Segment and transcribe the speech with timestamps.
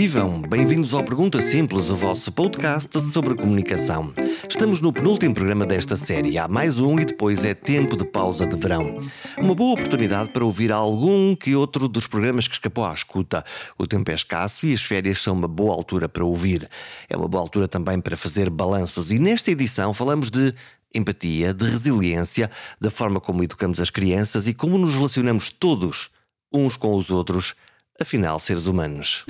[0.00, 0.40] Vivam!
[0.40, 4.14] Bem-vindos ao Pergunta Simples, o vosso podcast sobre comunicação.
[4.48, 6.38] Estamos no penúltimo programa desta série.
[6.38, 8.98] Há mais um e depois é tempo de pausa de verão.
[9.36, 13.44] Uma boa oportunidade para ouvir algum que outro dos programas que escapou à escuta.
[13.76, 16.66] O tempo é escasso e as férias são uma boa altura para ouvir.
[17.06, 19.10] É uma boa altura também para fazer balanços.
[19.10, 20.54] E nesta edição falamos de
[20.94, 26.08] empatia, de resiliência, da forma como educamos as crianças e como nos relacionamos todos
[26.50, 27.54] uns com os outros,
[28.00, 29.24] afinal, seres humanos.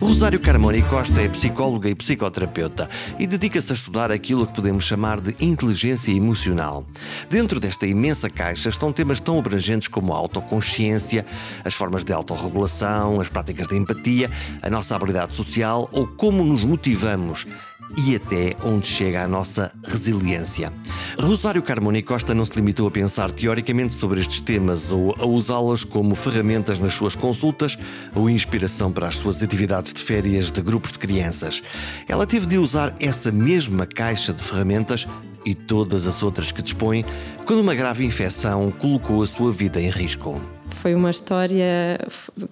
[0.00, 5.20] Rosário Carmona Costa é psicóloga e psicoterapeuta e dedica-se a estudar aquilo que podemos chamar
[5.20, 6.84] de inteligência emocional.
[7.30, 11.24] Dentro desta imensa caixa estão temas tão abrangentes como a autoconsciência,
[11.64, 14.28] as formas de autorregulação, as práticas de empatia,
[14.60, 17.46] a nossa habilidade social ou como nos motivamos
[17.96, 20.72] e até onde chega a nossa resiliência.
[21.18, 25.84] Rosário Carmona Costa não se limitou a pensar teoricamente sobre estes temas ou a usá-los
[25.84, 27.78] como ferramentas nas suas consultas
[28.14, 31.62] ou inspiração para as suas atividades de férias de grupos de crianças.
[32.06, 35.06] Ela teve de usar essa mesma caixa de ferramentas
[35.44, 37.04] e todas as outras que dispõe
[37.44, 40.40] quando uma grave infecção colocou a sua vida em risco.
[40.70, 41.98] Foi uma história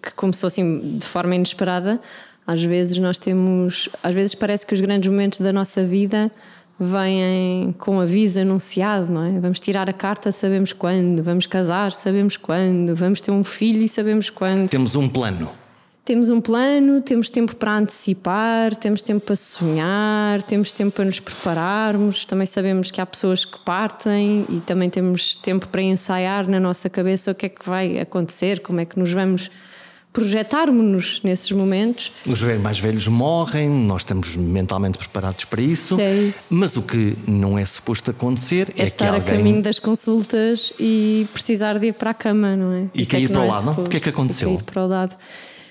[0.03, 2.01] que começou assim de forma inesperada
[2.47, 6.31] às vezes nós temos, às vezes parece que os grandes momentos da nossa vida
[6.79, 9.41] vêm com aviso anunciado, não é?
[9.41, 13.89] Vamos tirar a carta, sabemos quando, vamos casar, sabemos quando, vamos ter um filho e
[13.89, 14.69] sabemos quando.
[14.69, 15.51] Temos um plano.
[16.05, 21.19] Temos um plano, temos tempo para antecipar, temos tempo para sonhar, temos tempo para nos
[21.19, 22.25] prepararmos.
[22.25, 26.89] Também sabemos que há pessoas que partem e também temos tempo para ensaiar na nossa
[26.89, 29.51] cabeça o que é que vai acontecer, como é que nos vamos
[30.17, 32.11] projetarmos-nos nesses momentos.
[32.25, 36.39] Os mais velhos morrem, nós estamos mentalmente preparados para isso, é isso.
[36.49, 39.35] mas o que não é suposto acontecer é, é estar que alguém...
[39.35, 42.87] a caminho das consultas e precisar de ir para a cama, não é?
[42.95, 43.85] E Isso cair é para o é lado, não?
[43.85, 44.49] O que é que aconteceu?
[44.49, 45.17] Cair para o lado.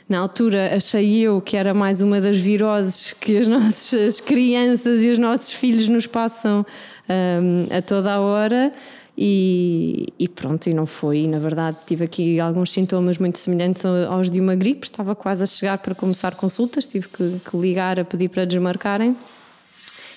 [0.08, 5.10] Na altura achei eu que era mais uma das viroses que as nossas crianças e
[5.10, 6.64] os nossos filhos nos passam
[7.10, 8.72] um, a toda a hora.
[9.18, 11.20] E, e, pronto, e não foi.
[11.20, 14.86] E, na verdade, tive aqui alguns sintomas muito semelhantes aos de uma gripe.
[14.86, 19.16] Estava quase a chegar para começar consultas, tive que, que ligar a pedir para desmarcarem.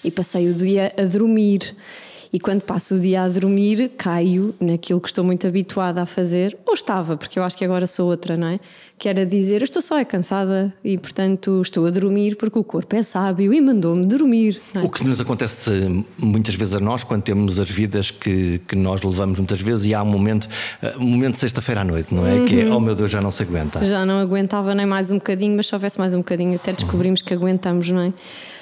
[0.03, 1.77] E passei o dia a dormir.
[2.33, 6.57] E quando passo o dia a dormir, caio naquilo que estou muito habituada a fazer,
[6.67, 8.61] ou estava, porque eu acho que agora sou outra, não é?
[8.99, 12.65] Que era dizer, eu estou só é cansada e, portanto, estou a dormir porque o
[12.65, 14.61] corpo é sábio e mandou-me dormir.
[14.75, 14.81] É?
[14.81, 15.71] O que nos acontece
[16.19, 19.95] muitas vezes a nós, quando temos as vidas que, que nós levamos muitas vezes, e
[19.95, 20.49] há um momento,
[20.83, 22.35] eh, um momento de sexta-feira à noite, não é?
[22.35, 22.45] Uhum.
[22.45, 23.85] Que é, oh meu Deus, já não se aguenta.
[23.85, 27.21] Já não aguentava nem mais um bocadinho, mas se houvesse mais um bocadinho, até descobrimos
[27.21, 27.27] uhum.
[27.27, 28.13] que aguentamos, não é?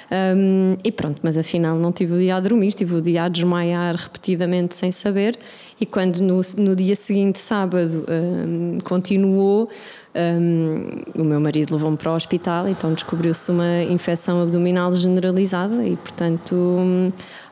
[0.09, 3.27] Um, e pronto, mas afinal não tive o dia a dormir, tive o dia a
[3.27, 5.37] desmaiar repetidamente sem saber.
[5.79, 9.69] E quando no, no dia seguinte, sábado, um, continuou,
[10.15, 15.97] um, o meu marido levou-me para o hospital, então descobriu-se uma infecção abdominal generalizada e,
[15.97, 16.55] portanto,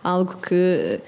[0.03, 1.01] algo que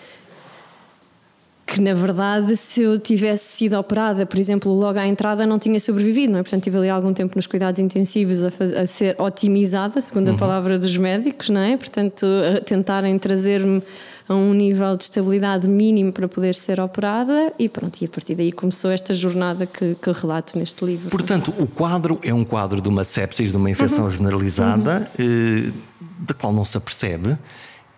[1.67, 5.78] que na verdade se eu tivesse sido operada, por exemplo, logo à entrada não tinha
[5.81, 6.44] sobrevivido, não é?
[6.44, 8.47] Portanto, tive ali algum tempo nos cuidados intensivos a,
[8.81, 10.38] a ser otimizada, segundo a uhum.
[10.38, 11.75] palavra dos médicos, não é?
[11.75, 13.83] Portanto, a tentarem trazer-me
[14.29, 18.35] a um nível de estabilidade mínimo para poder ser operada e pronto, e a partir
[18.35, 21.09] daí começou esta jornada que, que relato neste livro.
[21.09, 24.09] Portanto, o quadro é um quadro de uma sepsis, de uma infecção uhum.
[24.09, 25.67] generalizada, uhum.
[25.69, 25.72] Eh,
[26.19, 27.38] da qual não se apercebe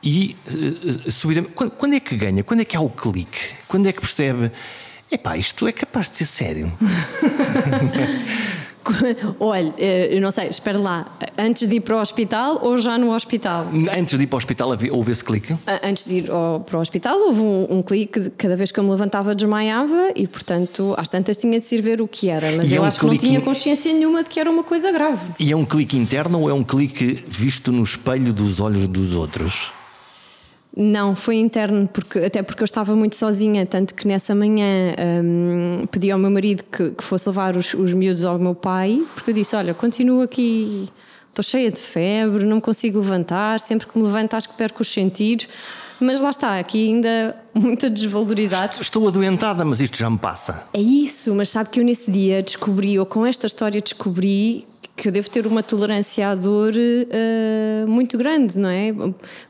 [0.04, 0.36] e
[1.06, 1.54] uh, subidamente.
[1.54, 2.44] Quando, quando, é que ganha?
[2.44, 3.40] Quando é que há o clique?
[3.68, 4.52] Quando é que percebe?
[5.12, 6.72] Epá, isto é capaz de ser sério.
[9.40, 12.98] Olha, eh, eu não sei, espera lá, antes de ir para o hospital ou já
[12.98, 13.68] no hospital?
[13.96, 15.56] Antes de ir para o hospital houve esse clique?
[15.84, 18.84] Antes de ir ao, para o hospital houve um, um, clique, cada vez que eu
[18.84, 22.52] me levantava desmaiava e portanto às tantas tinha de se ir ver o que era,
[22.54, 24.64] mas e eu é um acho que não tinha consciência nenhuma de que era uma
[24.64, 25.34] coisa grave.
[25.40, 29.16] E é um clique interno ou é um clique visto no espelho dos olhos dos
[29.16, 29.72] outros?
[30.82, 35.86] Não, foi interno, porque, até porque eu estava muito sozinha, tanto que nessa manhã um,
[35.88, 39.32] pedi ao meu marido que, que fosse levar os, os miúdos ao meu pai, porque
[39.32, 40.88] eu disse: Olha, continuo aqui,
[41.28, 44.88] estou cheia de febre, não consigo levantar, sempre que me levanto acho que perco os
[44.88, 45.50] sentidos.
[46.00, 48.78] Mas lá está, aqui ainda muito desvalorizado.
[48.80, 50.64] Estou adoentada, mas isto já me passa.
[50.74, 54.66] É isso, mas sabe que eu nesse dia descobri, ou com esta história descobri
[55.00, 58.92] que eu devo ter uma tolerância à dor uh, muito grande, não é?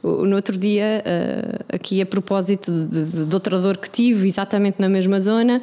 [0.04, 4.80] No outro dia, uh, aqui a propósito de, de, de outra dor que tive, exatamente
[4.80, 5.60] na mesma zona,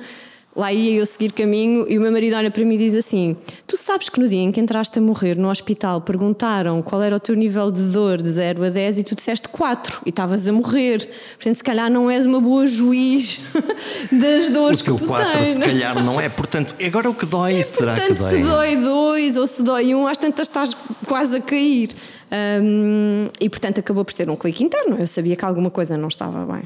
[0.56, 3.36] lá ia eu seguir caminho e o meu marido olha para mim e diz assim:
[3.66, 7.14] Tu sabes que no dia em que entraste a morrer no hospital perguntaram qual era
[7.14, 10.48] o teu nível de dor de 0 a 10 e tu disseste 4 e estavas
[10.48, 11.08] a morrer.
[11.36, 13.38] Portanto, se calhar não és uma boa juiz
[14.10, 15.48] das dores o que tu 4 tens.
[15.48, 16.28] se calhar não é.
[16.28, 18.30] Portanto, agora o que dói, será Portanto, que dói?
[18.30, 20.74] se dói 2 ou se dói 1, um, às tantas estás
[21.06, 21.90] quase a cair.
[22.60, 24.96] Um, e portanto acabou por ser um clique interno.
[24.98, 26.64] Eu sabia que alguma coisa não estava bem.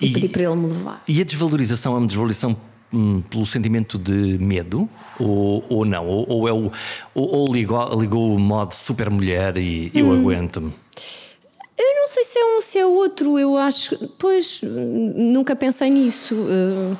[0.00, 1.02] E, E- pedi para ele me levar.
[1.08, 2.56] E a desvalorização é uma desvalorização
[2.92, 4.88] hum, pelo sentimento de medo?
[5.18, 6.06] Ou, ou não?
[6.06, 6.70] Ou, ou é o,
[7.14, 10.20] ou, ou ligou, ligou o modo super mulher e eu Hum.
[10.20, 10.72] aguento-me?
[11.76, 13.38] Eu não sei se é um, se é outro.
[13.38, 13.96] Eu acho.
[14.18, 16.34] Pois, nunca pensei nisso.
[16.34, 16.96] Uh,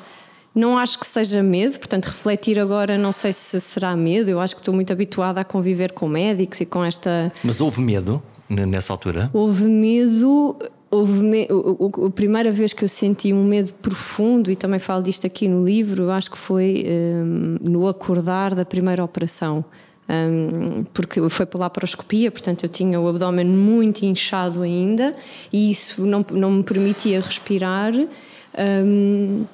[0.55, 4.31] não acho que seja medo, portanto, refletir agora não sei se será medo.
[4.31, 7.33] Eu acho que estou muito habituada a conviver com médicos e com esta.
[7.43, 9.31] Mas houve medo nessa altura?
[9.33, 10.57] Houve medo.
[10.91, 11.47] Houve me...
[11.51, 15.27] o- o- a primeira vez que eu senti um medo profundo, e também falo disto
[15.27, 19.65] aqui no livro, acho que foi hum, no acordar da primeira operação.
[20.11, 25.15] Hum, porque foi pela laparoscopia, portanto eu tinha o abdômen muito inchado ainda
[25.53, 27.93] e isso não, não me permitia respirar.
[27.95, 29.45] hum,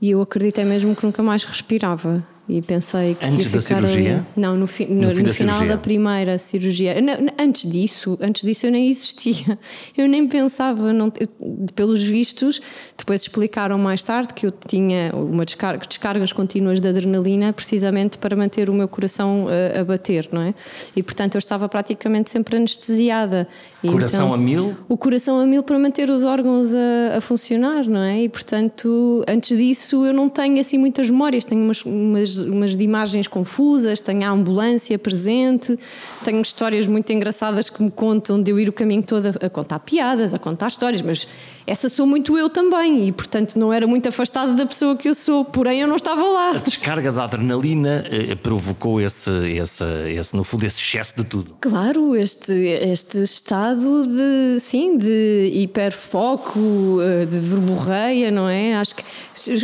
[0.00, 2.26] e eu acreditei mesmo que nunca mais respirava.
[2.54, 4.16] E pensei que Antes da cirurgia?
[4.16, 4.22] ali.
[4.36, 5.68] Não, no, fi- no, No no da final cirurgia.
[5.68, 7.00] da primeira cirurgia.
[7.00, 9.58] Não, antes disso, antes disso eu nem existia.
[9.96, 11.28] Eu nem pensava, não, eu-
[11.74, 12.60] pelos vistos,
[12.98, 18.34] depois explicaram mais tarde que eu tinha uma descarga, descargas contínuas de adrenalina precisamente para
[18.36, 20.54] manter o meu coração eh, a, bater, não é?
[20.96, 23.48] E portanto eu estava praticamente sempre anestesiada.
[23.82, 24.76] E Coração então- a mil?
[24.88, 28.22] o coração a mil para manter os órgãos a, a funcionar, não é?
[28.22, 31.44] E portanto, antes disso, eu não tenho assim muitas memórias.
[31.44, 35.78] Tenho umas, umas, umas de imagens confusas, tenho a ambulância presente,
[36.24, 39.50] tenho histórias muito engraçadas que me contam de eu ir o caminho todo a, a
[39.50, 41.26] contar piadas, a contar histórias, mas
[41.66, 45.14] essa sou muito eu também e portanto não era muito afastada da pessoa que eu
[45.14, 46.50] sou, porém eu não estava lá.
[46.50, 51.56] A descarga da adrenalina eh, provocou esse, esse, esse, no fundo, esse excesso de tudo.
[51.60, 56.60] Claro, este, este estado de, sim, de hiperfoco,
[57.00, 58.74] eh, de verborreia, não é?
[58.76, 59.04] Acho que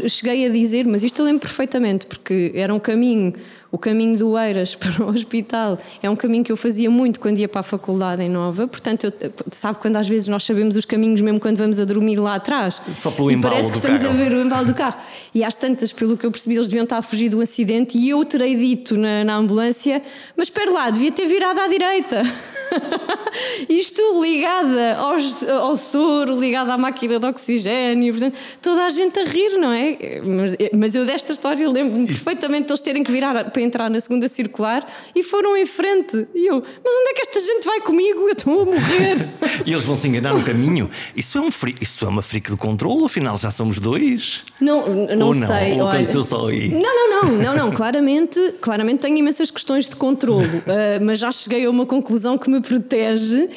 [0.08, 3.34] cheguei a dizer, mas isto eu lembro perfeitamente, porque era um caminho,
[3.70, 7.38] o caminho do Eiras para o hospital, é um caminho que eu fazia muito quando
[7.38, 9.12] ia para a faculdade em Nova, portanto, eu,
[9.52, 12.80] sabe quando às vezes nós sabemos os caminhos mesmo quando vamos a dormir lá atrás?
[12.94, 14.12] Só pelo e embalo parece que estamos carro.
[14.12, 14.96] a ver o embalo do carro.
[15.34, 18.08] E às tantas, pelo que eu percebi, eles deviam estar a fugir do acidente e
[18.10, 20.02] eu terei dito na, na ambulância:
[20.36, 22.22] Mas espera lá, devia ter virado à direita.
[23.68, 29.24] Isto ligada aos, ao soro, ligada à máquina de oxigênio, portanto, toda a gente a
[29.24, 30.20] rir, não é?
[30.24, 34.00] Mas, mas eu desta história lembro-me perfeitamente de eles terem que virar para entrar na
[34.00, 36.28] segunda circular e foram em frente.
[36.32, 38.20] E eu, mas onde é que esta gente vai comigo?
[38.20, 39.28] Eu estou a morrer.
[39.66, 40.88] E eles vão se enganar no caminho.
[41.16, 44.44] Isso é, um freak, isso é uma freak de controle, afinal já somos dois.
[44.60, 45.46] Não, não Ou não?
[45.46, 45.72] sei.
[45.80, 46.04] Ou olha.
[46.04, 46.68] só aí?
[46.68, 47.72] Não, não, não, não, não.
[47.74, 52.48] Claramente, claramente tenho imensas questões de controlo, uh, mas já cheguei a uma conclusão que
[52.48, 53.48] me protege,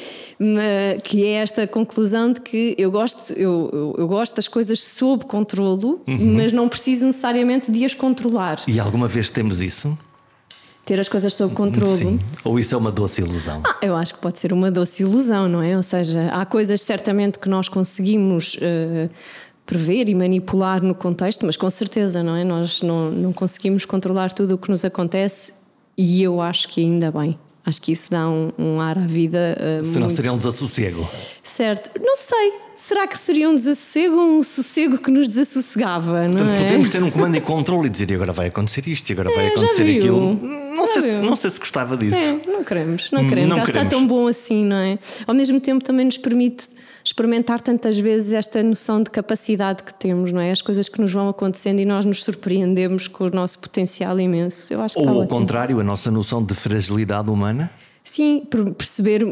[1.04, 5.24] que é esta conclusão de que eu gosto, eu, eu, eu gosto das coisas sob
[5.26, 6.34] controlo, Uhum.
[6.36, 8.60] mas não preciso necessariamente de as controlar.
[8.66, 9.91] E alguma vez temos isso?
[10.92, 11.96] Ter as coisas sob controlo.
[11.96, 12.20] Sim.
[12.44, 13.62] Ou isso é uma doce ilusão?
[13.64, 15.74] Ah, eu acho que pode ser uma doce ilusão, não é?
[15.74, 19.08] Ou seja, há coisas certamente que nós conseguimos eh,
[19.64, 22.44] prever e manipular no contexto, mas com certeza, não é?
[22.44, 25.54] Nós não, não conseguimos controlar tudo o que nos acontece
[25.96, 27.38] e eu acho que ainda bem.
[27.64, 29.56] Acho que isso dá um, um ar à vida.
[29.58, 31.08] eh, Senão muito seria um desassossego.
[31.42, 31.90] Certo.
[31.98, 32.52] Não sei.
[32.74, 36.26] Será que seria um desassossego ou um sossego que nos desassossegava?
[36.26, 36.64] Não Portanto, é?
[36.64, 39.30] podemos ter um comando e controle e dizer e agora vai acontecer isto e agora
[39.34, 40.34] vai É, já acontecer aquilo.
[40.74, 42.16] Não sei, se, não sei se gostava disso.
[42.18, 43.50] É, não queremos, não queremos.
[43.50, 43.90] Não Acho que está queremos.
[43.90, 44.98] tão bom assim, não é?
[45.26, 46.66] Ao mesmo tempo também nos permite
[47.04, 50.50] experimentar tantas vezes esta noção de capacidade que temos, não é?
[50.50, 54.72] As coisas que nos vão acontecendo e nós nos surpreendemos com o nosso potencial imenso.
[54.72, 55.28] Eu acho Ou ao ótimo.
[55.40, 57.70] contrário, a nossa noção de fragilidade humana.
[58.04, 59.22] Sim, per- perceber,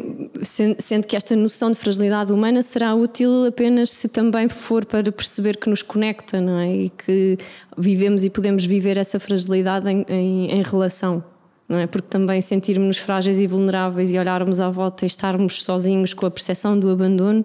[0.42, 5.10] sen- sendo que esta noção de fragilidade humana será útil apenas se também for para
[5.10, 6.72] perceber que nos conecta, não é?
[6.84, 7.36] E que
[7.76, 11.22] vivemos e podemos viver essa fragilidade em, em- em relação,
[11.68, 11.86] não é?
[11.88, 16.30] Porque também sentirmos-nos frágeis e vulneráveis e olharmos à volta e estarmos sozinhos com a
[16.30, 17.44] percepção do abandono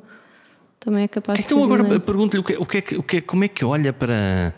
[0.79, 3.22] também é capaz de Então agora pergunto-lhe o que, o que é o que é-
[3.22, 4.53] como é que olha para,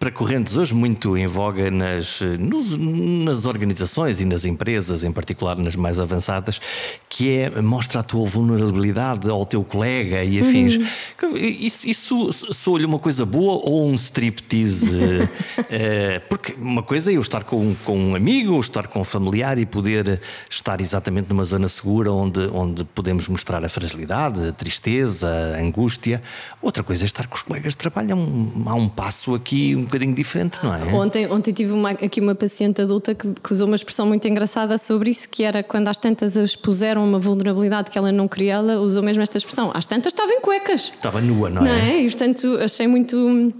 [0.00, 5.56] para correntes hoje muito em voga nas, nos- nas organizações e nas empresas, em particular
[5.58, 6.58] nas mais avançadas,
[7.06, 10.76] que é mostra a tua vulnerabilidade ao teu colega e afins.
[10.76, 11.36] Uhum.
[11.36, 14.90] Isso, isso sou-lhe uma coisa boa ou um striptease?
[15.72, 19.04] Eh, porque uma coisa é eu estar com, com um amigo ou estar com um
[19.04, 24.52] familiar e poder estar exatamente numa zona segura onde, onde podemos mostrar a fragilidade, a
[24.52, 26.22] tristeza, a angústia.
[26.60, 28.14] Outra coisa é estar com os colegas de trabalho.
[28.14, 30.84] Há um, há um passo aqui bocadinho diferente, não é?
[30.94, 34.78] Ontem, ontem tive uma, aqui uma paciente adulta que, que, usou uma expressão muito engraçada
[34.78, 38.80] sobre isso, que era quando às tantas expuseram uma vulnerabilidade que ela não queria, ela
[38.80, 39.70] usou mesmo esta expressão.
[39.74, 40.92] Às tantas estava em cuecas.
[40.94, 41.90] Estava nua, não, não é?
[41.90, 42.02] é?
[42.02, 43.52] E portanto achei muito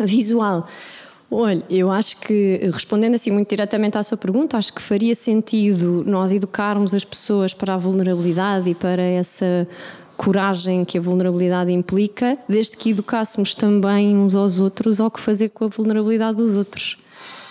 [0.00, 0.68] visual.
[1.30, 6.02] Olha, eu acho que, respondendo assim muito diretamente à sua pergunta, acho que faria sentido
[6.06, 9.68] nós educarmos as pessoas para a vulnerabilidade e para essa
[10.18, 15.48] coragem que a vulnerabilidade implica, desde que educássemos também uns aos outros ao que fazer
[15.50, 16.98] com a vulnerabilidade dos outros.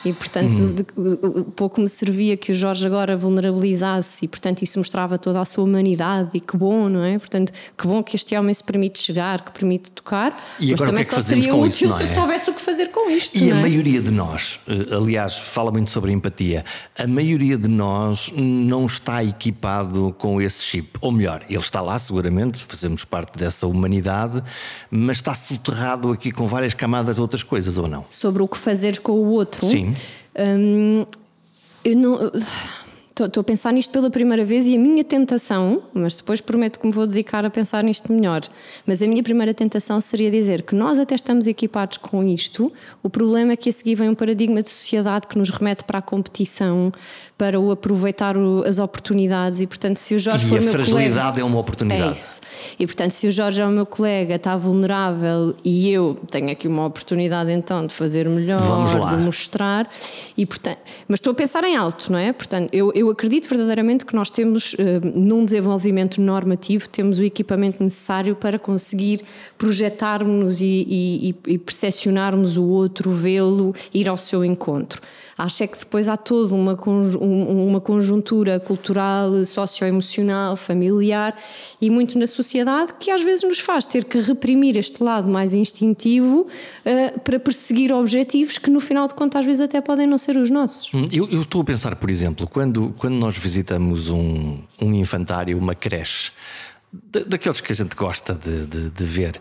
[0.10, 0.74] E, portanto, hum.
[0.74, 5.46] de, pouco me servia que o Jorge agora vulnerabilizasse e, portanto, isso mostrava toda a
[5.46, 7.18] sua humanidade e que bom, não é?
[7.18, 11.02] Portanto, que bom que este homem se permite chegar, que permite tocar, e mas também
[11.02, 12.06] é só seria útil isso, se é?
[12.06, 13.38] eu soubesse o que fazer com isto.
[13.38, 13.62] E a é?
[13.62, 16.64] maioria de nós, eh, aliás, fala muito sobre empatia,
[16.98, 20.98] a maioria de nós não está equipado com esse chip.
[21.02, 24.44] Ou melhor, ele está lá seguramente, fazemos parte dessa humanidade,
[24.90, 28.06] mas está soterrado aqui com várias camadas de outras coisas, ou não?
[28.10, 29.68] Sobre o que fazer com o outro.
[29.68, 29.94] Sim.
[30.38, 31.06] Hum,
[31.84, 32.32] eu não.
[33.26, 36.86] Estou a pensar nisto pela primeira vez e a minha tentação, mas depois prometo que
[36.86, 38.42] me vou dedicar a pensar nisto melhor.
[38.86, 42.72] Mas a minha primeira tentação seria dizer que nós até estamos equipados com isto,
[43.02, 46.00] o problema é que a seguir vem um paradigma de sociedade que nos remete para
[46.00, 46.92] a competição,
[47.38, 50.72] para o aproveitar o, as oportunidades e, portanto, se o Jorge e for a meu
[50.72, 52.10] fragilidade colega, é uma oportunidade.
[52.10, 52.42] É isso.
[52.78, 56.68] E, portanto, se o Jorge é o meu colega, está vulnerável e eu tenho aqui
[56.68, 59.90] uma oportunidade então de fazer melhor, de mostrar,
[60.36, 62.32] e, portanto, mas estou a pensar em alto, não é?
[62.32, 67.24] Portanto, eu, eu eu acredito verdadeiramente que nós temos, eh, num desenvolvimento normativo, temos o
[67.24, 69.22] equipamento necessário para conseguir
[69.58, 75.02] projetarmos e, e, e percepcionarmos o outro, vê-lo, ir ao seu encontro.
[75.38, 81.38] Acho é que depois há toda uma, uma conjuntura cultural, socioemocional, familiar
[81.80, 85.54] e muito na sociedade que às vezes nos faz ter que reprimir este lado mais
[85.54, 90.18] instintivo uh, para perseguir objetivos que no final de contas às vezes até podem não
[90.18, 90.92] ser os nossos.
[90.94, 95.58] Hum, eu, eu estou a pensar, por exemplo, quando, quando nós visitamos um, um infantário,
[95.58, 96.32] uma creche,
[97.28, 99.40] daqueles que a gente gosta de, de, de ver,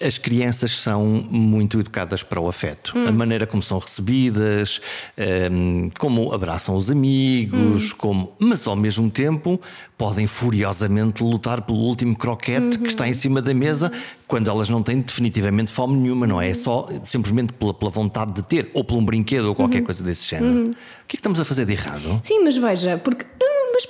[0.00, 2.92] as crianças são muito educadas para o afeto.
[2.96, 3.06] Hum.
[3.06, 4.80] A maneira como são recebidas,
[5.16, 7.96] um, ehm, como abraçam os amigos, hum.
[7.98, 9.60] como, mas ao mesmo tempo
[9.98, 12.82] podem furiosamente lutar pelo último croquete uhum.
[12.82, 13.92] que está em cima da mesa
[14.26, 16.50] quando elas não têm definitivamente fome nenhuma, não é?
[16.50, 19.84] É só simplesmente pela, pela vontade de ter, ou por um brinquedo ou qualquer uhum.
[19.84, 20.52] coisa desse género.
[20.52, 20.70] Uhum.
[20.70, 22.20] O que é que estamos a fazer de errado?
[22.22, 23.26] Sim, mas veja, porque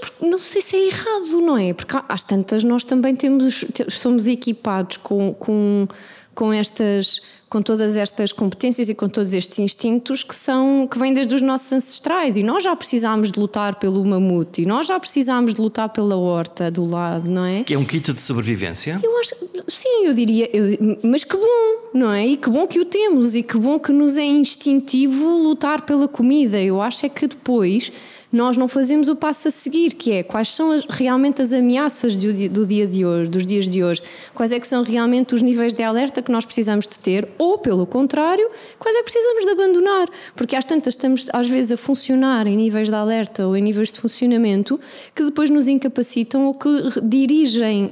[0.00, 1.72] mas não sei se é errado, não é?
[1.72, 5.88] Porque às tantas nós também temos, somos equipados com, com,
[6.34, 7.20] com estas
[7.50, 11.42] com todas estas competências e com todos estes instintos que são que vêm desde os
[11.42, 15.60] nossos ancestrais e nós já precisámos de lutar pelo mamute e nós já precisámos de
[15.60, 17.64] lutar pela horta do lado, não é?
[17.64, 19.00] Que é um kit de sobrevivência?
[19.02, 19.34] Eu acho,
[19.66, 22.24] sim, eu diria, eu, mas que bom, não é?
[22.24, 26.06] E que bom que o temos e que bom que nos é instintivo lutar pela
[26.06, 26.60] comida.
[26.62, 27.90] Eu acho é que depois
[28.32, 32.16] nós não fazemos o passo a seguir, que é quais são as, realmente as ameaças
[32.16, 34.02] do do dia de hoje, dos dias de hoje,
[34.34, 37.58] quais é que são realmente os níveis de alerta que nós precisamos de ter, ou
[37.58, 41.76] pelo contrário, quais é que precisamos de abandonar, porque às tantas estamos às vezes a
[41.76, 44.78] funcionar em níveis de alerta ou em níveis de funcionamento
[45.14, 46.68] que depois nos incapacitam ou que
[47.02, 47.90] dirigem uh,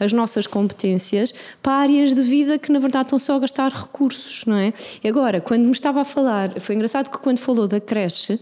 [0.00, 4.44] as nossas competências para áreas de vida que na verdade estão só a gastar recursos,
[4.46, 4.72] não é?
[5.02, 8.40] E agora, quando me estava a falar, foi engraçado que quando falou da creche,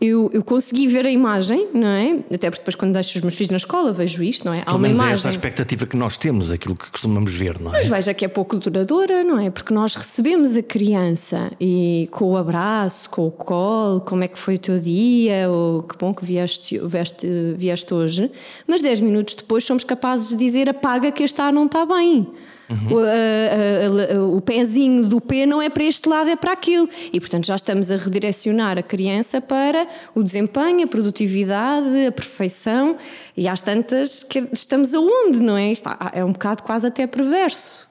[0.00, 2.20] eu, eu consegui ver a imagem, não é?
[2.32, 4.62] Até porque depois, quando deixo os meus filhos na escola, vejo isto, não é?
[4.64, 5.12] Há uma imagem.
[5.12, 7.78] É essa a expectativa que nós temos, aquilo que costumamos ver, não é?
[7.78, 9.50] Mas veja que é pouco duradoura, não é?
[9.50, 14.38] Porque nós recebemos a criança e com o abraço, com o colo, como é que
[14.38, 17.26] foi o teu dia, ou que bom que vieste, vieste,
[17.56, 18.30] vieste hoje,
[18.68, 22.28] mas 10 minutos depois somos capazes de dizer apaga que este ar não está bem.
[22.68, 22.92] Uhum.
[22.92, 26.52] O, a, a, a, o pezinho do P não é para este lado, é para
[26.52, 26.88] aquilo.
[27.12, 32.96] E, portanto, já estamos a redirecionar a criança para o desempenho, a produtividade, a perfeição.
[33.36, 35.70] E às tantas, que estamos aonde, não é?
[35.70, 37.88] Está, é um bocado quase até perverso.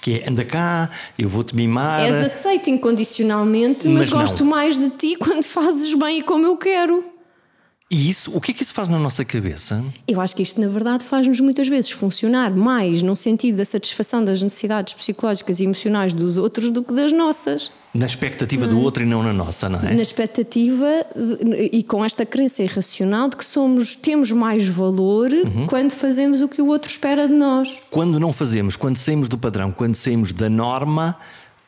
[0.00, 2.00] Que é, anda cá, eu vou-te mimar.
[2.00, 6.56] És aceito incondicionalmente, mas, mas gosto mais de ti quando fazes bem e como eu
[6.56, 7.04] quero.
[7.90, 9.82] E isso, o que é que isso faz na nossa cabeça?
[10.06, 14.24] Eu acho que isto, na verdade, faz-nos muitas vezes funcionar mais no sentido da satisfação
[14.24, 17.72] das necessidades psicológicas e emocionais dos outros do que das nossas.
[17.92, 19.92] Na expectativa do outro e não na nossa, não é?
[19.92, 20.86] Na expectativa
[21.72, 25.66] e com esta crença irracional de que somos, temos mais valor uhum.
[25.66, 27.76] quando fazemos o que o outro espera de nós.
[27.90, 31.16] Quando não fazemos, quando saímos do padrão, quando saímos da norma,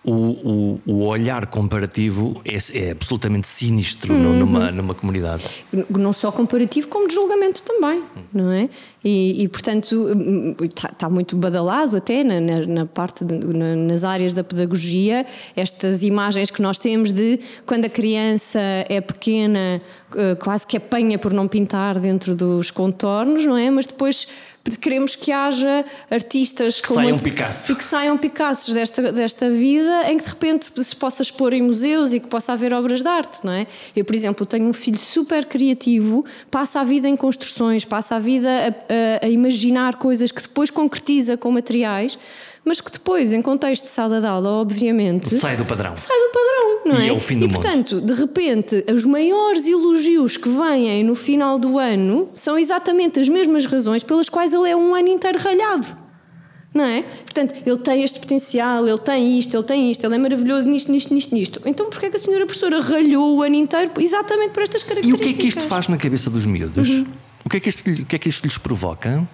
[0.04, 4.36] o, o, o, olhar comparativo é, é absolutamente sinistro uhum.
[4.36, 5.64] numa, numa comunidade.
[5.90, 8.68] Não só comparativo, como de julgamento também, não é?
[9.04, 10.08] E, e portanto,
[10.62, 15.24] está, está, muito badalado até na, na, na parte, de, na, nas áreas da pedagogia,
[15.54, 19.80] estas imagens que nós temos de quando a criança é pequena,
[20.40, 23.70] quase que apanha por não pintar dentro dos contornos, não é?
[23.70, 24.26] Mas depois
[24.80, 27.74] queremos que haja artistas que saiam Picasso.
[27.74, 32.12] que saiam Picassos desta, desta vida em que de repente se possa expor em museus
[32.12, 33.66] e que possa haver obras de arte, não é?
[33.94, 38.18] Eu, por exemplo, tenho um filho super criativo, passa a vida em construções, passa a
[38.18, 42.18] vida a, a, a imaginar coisas que depois concretiza com materiais
[42.64, 45.34] mas que depois, em contexto de sala de aula, obviamente.
[45.34, 45.96] Sai do padrão.
[45.96, 47.08] Sai do padrão, não e é?
[47.08, 51.58] é o fim do e portanto, de repente, os maiores elogios que vêm no final
[51.58, 56.02] do ano são exatamente as mesmas razões pelas quais ele é um ano inteiro ralhado.
[56.72, 57.02] Não é?
[57.02, 60.90] Portanto, ele tem este potencial, ele tem isto, ele tem isto, ele é maravilhoso nisto,
[60.90, 61.60] nisto, nisto, nisto.
[61.66, 65.30] Então, porquê é que a senhora professora ralhou o ano inteiro exatamente por estas características?
[65.30, 66.88] E o que é que isto faz na cabeça dos miúdos?
[66.88, 67.06] Uhum.
[67.44, 69.28] O, que é que isto, o que é que isto lhes provoca?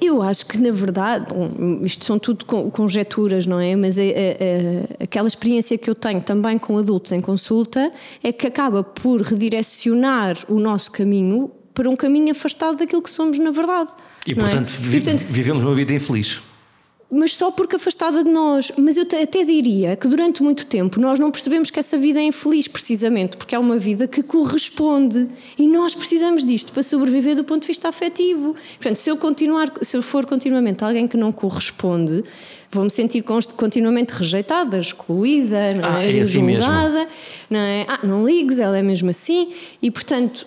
[0.00, 3.74] Eu acho que, na verdade, bom, isto são tudo conjecturas, não é?
[3.74, 7.90] Mas é, é, é, aquela experiência que eu tenho também com adultos em consulta
[8.22, 13.38] é que acaba por redirecionar o nosso caminho para um caminho afastado daquilo que somos
[13.38, 13.90] na verdade.
[14.26, 14.86] E, portanto, é?
[14.86, 16.42] e, portanto vivemos uma vida infeliz
[17.10, 18.70] mas só porque afastada de nós.
[18.76, 22.22] Mas eu até diria que durante muito tempo nós não percebemos que essa vida é
[22.22, 25.28] infeliz, precisamente porque é uma vida que corresponde.
[25.58, 28.54] E nós precisamos disto para sobreviver do ponto de vista afetivo.
[28.76, 32.22] Portanto, se eu, continuar, se eu for continuamente alguém que não corresponde,
[32.70, 33.24] vou-me sentir
[33.56, 37.08] continuamente rejeitada, excluída, não ah, é, é assim julgada,
[37.48, 37.86] não é?
[37.88, 39.52] Ah, não ligues, ela é mesmo assim.
[39.82, 40.46] E, portanto,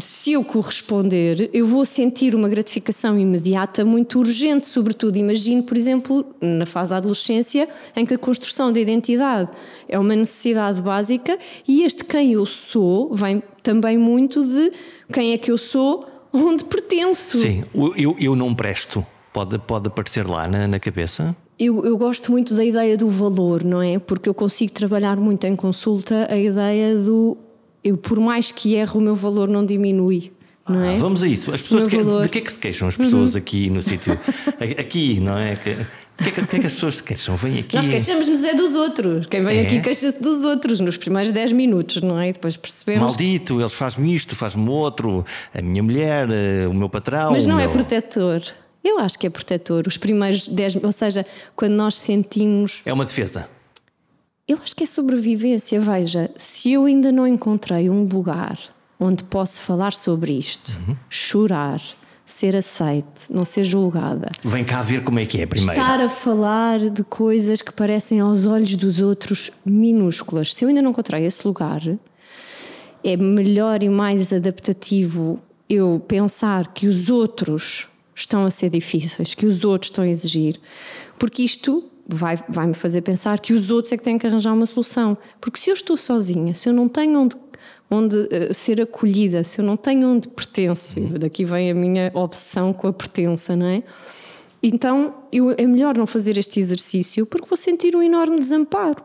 [0.00, 6.24] se eu corresponder, eu vou sentir uma gratificação imediata muito urgente, sobretudo, imagino, por exemplo,
[6.40, 9.50] na fase da adolescência, em que a construção da identidade
[9.86, 11.38] é uma necessidade básica
[11.68, 14.72] e este quem eu sou vem também muito de
[15.12, 17.38] quem é que eu sou, onde pertenço.
[17.38, 17.62] Sim,
[17.96, 19.04] eu, eu não presto.
[19.32, 21.36] Pode, pode aparecer lá na, na cabeça?
[21.58, 23.98] Eu, eu, gosto muito da ideia do valor, não é?
[23.98, 27.36] Porque eu consigo trabalhar muito em consulta a ideia do
[27.82, 30.32] eu, por mais que erre, o meu valor não diminui.
[30.68, 30.96] Não ah, é?
[30.96, 31.52] Vamos a isso.
[31.52, 32.22] As pessoas que, valor...
[32.22, 33.38] de que é que se queixam as pessoas uhum.
[33.38, 34.12] aqui no sítio?
[34.78, 35.56] Aqui, não é?
[35.56, 35.74] Que,
[36.20, 37.34] de que, é que, que, é que as pessoas se queixam?
[37.34, 37.74] Vêm aqui.
[37.74, 39.26] Nós queixamos-nos é dos outros.
[39.26, 39.62] Quem vem é?
[39.62, 42.28] aqui queixa-se dos outros nos primeiros 10 minutos, não é?
[42.28, 43.00] E depois percebemos.
[43.00, 47.32] Maldito, eles fazem isto, fazem outro, a minha mulher, eh, o meu patrão.
[47.32, 47.70] Mas não é meu...
[47.70, 48.42] é protetor.
[48.84, 49.84] Eu acho que é protetor.
[49.86, 51.24] Os primeiros 10, ou seja,
[51.56, 52.82] quando nós sentimos.
[52.84, 53.48] É uma defesa.
[54.50, 55.78] Eu acho que é sobrevivência.
[55.78, 58.58] Veja, se eu ainda não encontrei um lugar
[58.98, 60.96] onde posso falar sobre isto, uhum.
[61.08, 61.80] chorar,
[62.26, 64.28] ser aceite, não ser julgada.
[64.42, 65.80] Vem cá ver como é que é primeiro.
[65.80, 70.52] Estar a falar de coisas que parecem aos olhos dos outros minúsculas.
[70.52, 71.80] Se eu ainda não encontrei esse lugar,
[73.04, 77.86] é melhor e mais adaptativo eu pensar que os outros
[78.16, 80.60] estão a ser difíceis, que os outros estão a exigir,
[81.20, 84.52] porque isto vai, vai me fazer pensar que os outros é que têm que arranjar
[84.52, 85.16] uma solução.
[85.40, 87.36] Porque se eu estou sozinha, se eu não tenho onde,
[87.90, 92.72] onde uh, ser acolhida, se eu não tenho onde pertenço, daqui vem a minha obsessão
[92.72, 93.82] com a pertença, não é?
[94.62, 99.02] Então eu, é melhor não fazer este exercício porque vou sentir um enorme desamparo.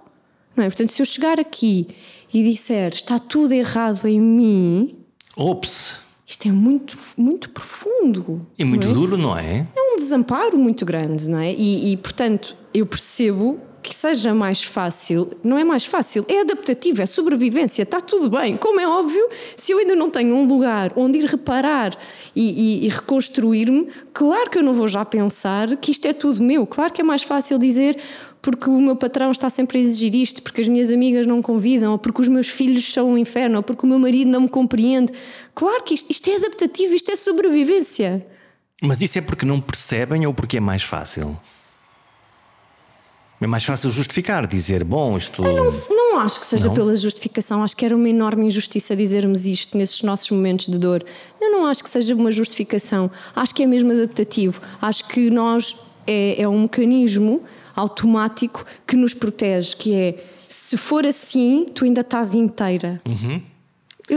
[0.56, 0.68] Não é?
[0.68, 1.88] Portanto, se eu chegar aqui
[2.34, 4.98] e disser está tudo errado em mim.
[5.38, 6.05] Ops!
[6.26, 8.46] Isto é muito, muito profundo.
[8.58, 8.94] E muito não é?
[8.94, 9.68] duro, não é?
[9.76, 11.54] É um desamparo muito grande, não é?
[11.54, 17.04] E, e, portanto, eu percebo que seja mais fácil, não é mais fácil, é adaptativo,
[17.04, 18.58] é sobrevivência, está tudo bem.
[18.58, 21.96] Como é óbvio, se eu ainda não tenho um lugar onde ir reparar
[22.36, 26.42] e, e, e reconstruir-me, claro que eu não vou já pensar que isto é tudo
[26.42, 26.66] meu.
[26.66, 27.98] Claro que é mais fácil dizer
[28.46, 31.94] porque o meu patrão está sempre a exigir isto, porque as minhas amigas não convidam,
[31.94, 34.48] ou porque os meus filhos são um inferno, ou porque o meu marido não me
[34.48, 35.12] compreende.
[35.56, 38.24] Claro que isto, isto é adaptativo, isto é sobrevivência.
[38.84, 41.36] Mas isso é porque não percebem ou porque é mais fácil?
[43.42, 45.44] É mais fácil justificar, dizer, bom, isto.
[45.44, 46.76] Eu não, não acho que seja não?
[46.76, 51.04] pela justificação, acho que era uma enorme injustiça dizermos isto nesses nossos momentos de dor.
[51.42, 54.62] Eu não acho que seja uma justificação, acho que é mesmo adaptativo.
[54.80, 57.42] Acho que nós é, é um mecanismo
[57.76, 63.02] automático que nos protege, que é se for assim, tu ainda estás inteira.
[63.06, 63.42] Uhum.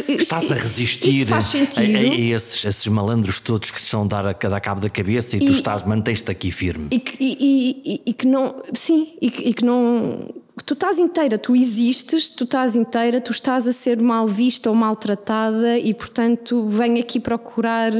[0.08, 4.34] Estás a resistir a, a, a, esses, esses malandros todos que estão a dar a
[4.34, 6.88] cada cabo da cabeça e, e tu estás, mantens-te aqui firme.
[6.90, 10.28] E que, e, e, que não, sim, e que, que não.
[10.66, 14.76] Tu estás inteira, tu existes, tu estás inteira, tu estás a ser mal vista ou
[14.76, 17.92] maltratada e, portanto, vem aqui procurar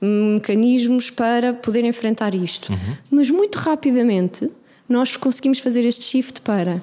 [0.00, 2.72] mecanismos para poder enfrentar isto.
[2.72, 2.96] Uhum.
[3.10, 4.50] Mas muito rapidamente
[4.92, 6.82] nós conseguimos fazer este shift para.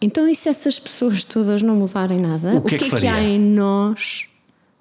[0.00, 2.56] Então, e se essas pessoas todas não mudarem nada?
[2.56, 4.28] O que, é que, é que há em nós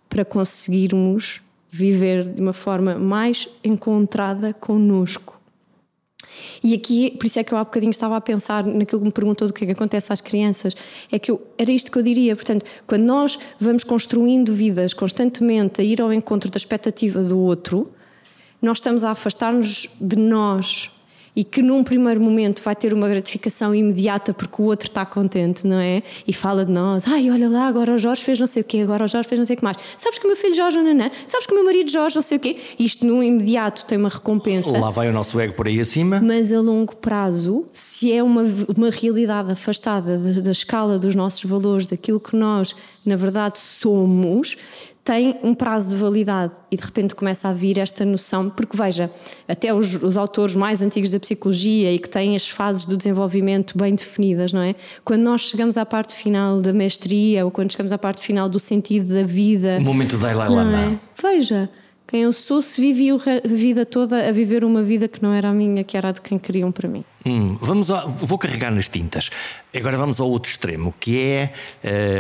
[0.10, 5.40] para conseguirmos viver de uma forma mais encontrada connosco?
[6.64, 9.12] E aqui, por isso é que eu há bocadinho estava a pensar naquilo que me
[9.12, 10.76] perguntou do que é que acontece às crianças.
[11.12, 12.36] É que eu, era isto que eu diria.
[12.36, 17.92] Portanto, quando nós vamos construindo vidas constantemente a ir ao encontro da expectativa do outro,
[18.62, 20.90] nós estamos a afastar-nos de nós
[21.36, 25.66] e que num primeiro momento vai ter uma gratificação imediata porque o outro está contente,
[25.66, 26.04] não é?
[26.28, 28.80] E fala de nós, ai, olha lá, agora o Jorge fez não sei o quê,
[28.80, 29.78] agora o Jorge fez não sei o que mais.
[29.96, 32.38] Sabes que o meu filho Jorge, nanã, sabes que o meu marido Jorge, não sei
[32.38, 32.58] o quê.
[32.78, 34.78] Isto no imediato tem uma recompensa.
[34.78, 36.20] Lá vai o nosso ego por aí acima.
[36.22, 38.44] Mas a longo prazo, se é uma,
[38.76, 44.58] uma realidade afastada da, da escala dos nossos valores, daquilo que nós, na verdade, somos,
[45.04, 49.10] tem um prazo de validade e de repente começa a vir esta noção, porque veja,
[49.48, 53.78] até os, os, autores mais antigos da psicologia e que têm as fases do desenvolvimento
[53.78, 54.76] bem definidas, não é?
[55.04, 58.60] Quando nós chegamos à parte final da mestria ou quando chegamos à parte final do
[58.60, 59.78] sentido da vida.
[59.80, 60.80] O momento da Dalai Lama.
[60.80, 60.98] É?
[61.22, 61.70] Veja,
[62.12, 65.48] quem eu sou se vivi a vida toda a viver uma vida que não era
[65.48, 67.06] a minha, que era a de quem queriam para mim.
[67.26, 69.30] Hum, vamos a, vou carregar nas tintas.
[69.74, 71.54] Agora vamos ao outro extremo, que é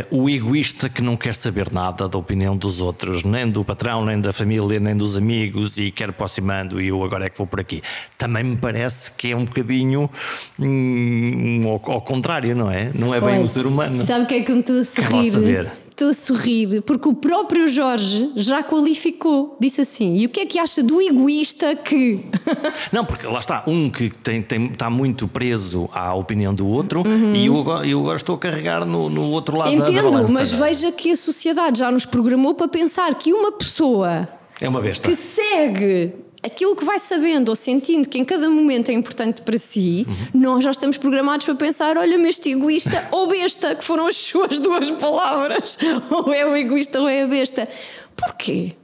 [0.10, 4.06] uh, o egoísta que não quer saber nada da opinião dos outros, nem do patrão,
[4.06, 7.45] nem da família, nem dos amigos e quer aproximando e eu agora é que vou
[7.45, 7.84] por aqui.
[8.17, 10.10] Também me parece que é um bocadinho
[10.58, 12.91] hum, ao, ao, contrário, não é?
[12.95, 14.01] Não é bem o ser humano.
[14.06, 15.67] Sabe o que é que me estou a sorrir?
[15.91, 19.56] Estou a sorrir porque o próprio Jorge já qualificou.
[19.60, 22.25] Disse assim: e o que é que acha do egoísta que.
[22.91, 27.04] Não, porque lá está, um que tem, tem, está muito preso à opinião do outro
[27.06, 27.36] uhum.
[27.36, 30.34] e eu agora, eu agora estou a carregar no, no outro lado Entendo, da, balança.
[30.34, 34.27] mas veja que a sociedade já nos programou para pensar que uma pessoa.
[34.60, 35.08] É uma besta.
[35.08, 39.58] Que segue aquilo que vai sabendo ou sentindo que em cada momento é importante para
[39.58, 40.41] si, uhum.
[40.41, 44.60] nós já estamos programados para pensar: olha-me este egoísta ou besta, que foram as suas
[44.60, 45.77] duas palavras.
[46.10, 47.67] ou é o egoísta ou é a besta.
[48.15, 48.75] Porquê?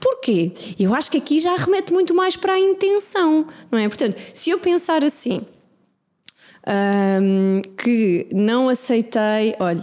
[0.00, 0.52] Porquê?
[0.78, 3.88] Eu acho que aqui já remete muito mais para a intenção, não é?
[3.88, 5.44] Portanto, se eu pensar assim
[6.68, 9.54] um, que não aceitei.
[9.58, 9.82] Olha,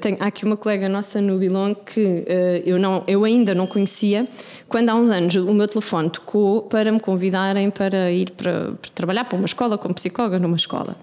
[0.00, 2.24] tenho, há aqui uma colega nossa no Bilong que uh,
[2.64, 4.26] eu, não, eu ainda não conhecia,
[4.68, 8.90] quando há uns anos o meu telefone tocou para me convidarem para ir para, para
[8.94, 10.96] trabalhar para uma escola, como psicóloga numa escola.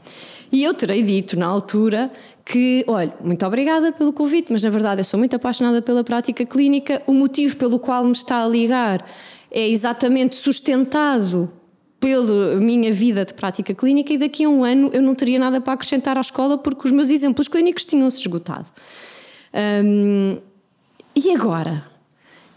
[0.51, 2.11] E eu terei dito na altura
[2.43, 6.45] que, olha, muito obrigada pelo convite, mas na verdade eu sou muito apaixonada pela prática
[6.45, 7.01] clínica.
[7.07, 9.05] O motivo pelo qual me está a ligar
[9.49, 11.49] é exatamente sustentado
[12.01, 15.61] pela minha vida de prática clínica e daqui a um ano eu não teria nada
[15.61, 18.65] para acrescentar à escola porque os meus exemplos clínicos tinham-se esgotado.
[19.85, 20.39] Um,
[21.15, 21.85] e agora?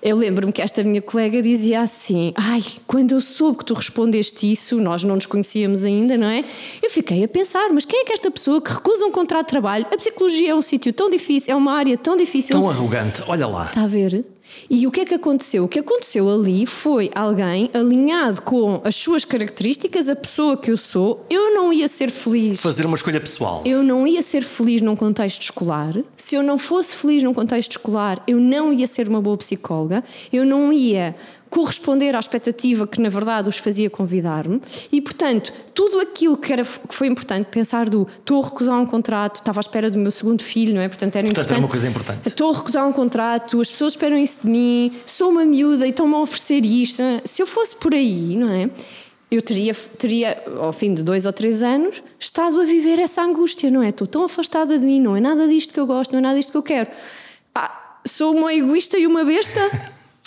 [0.03, 4.51] Eu lembro-me que esta minha colega dizia assim: Ai, quando eu soube que tu respondeste
[4.51, 6.45] isso, nós não nos conhecíamos ainda, não é?
[6.83, 9.47] Eu fiquei a pensar: mas quem é que é esta pessoa que recusa um contrato
[9.47, 9.87] de trabalho?
[9.91, 12.55] A psicologia é um sítio tão difícil, é uma área tão difícil.
[12.55, 13.69] Tão arrogante, olha lá.
[13.69, 14.25] Está a ver?
[14.69, 15.65] E o que é que aconteceu?
[15.65, 20.77] O que aconteceu ali foi alguém alinhado com as suas características, a pessoa que eu
[20.77, 21.25] sou.
[21.29, 22.61] Eu não ia ser feliz.
[22.61, 23.63] Fazer uma escolha pessoal.
[23.65, 25.97] Eu não ia ser feliz num contexto escolar.
[26.17, 30.03] Se eu não fosse feliz num contexto escolar, eu não ia ser uma boa psicóloga.
[30.33, 31.15] Eu não ia
[31.55, 36.65] corresponder à expectativa que na verdade os fazia convidar-me e portanto tudo aquilo que, era,
[36.65, 40.11] que foi importante pensar do estou a recusar um contrato estava à espera do meu
[40.11, 42.89] segundo filho não é portanto era portanto, importante era uma coisa importante estou a recusar
[42.89, 46.65] um contrato as pessoas esperam isso de mim sou uma miúda e estão-me a oferecer
[46.65, 48.69] isto se eu fosse por aí não é
[49.31, 53.69] eu teria, teria, ao fim de dois ou três anos, estado a viver essa angústia,
[53.69, 53.89] não é?
[53.89, 56.37] Estou tão afastada de mim, não é nada disto que eu gosto, não é nada
[56.37, 56.89] disto que eu quero.
[57.53, 59.61] Ah, sou uma egoísta e uma besta?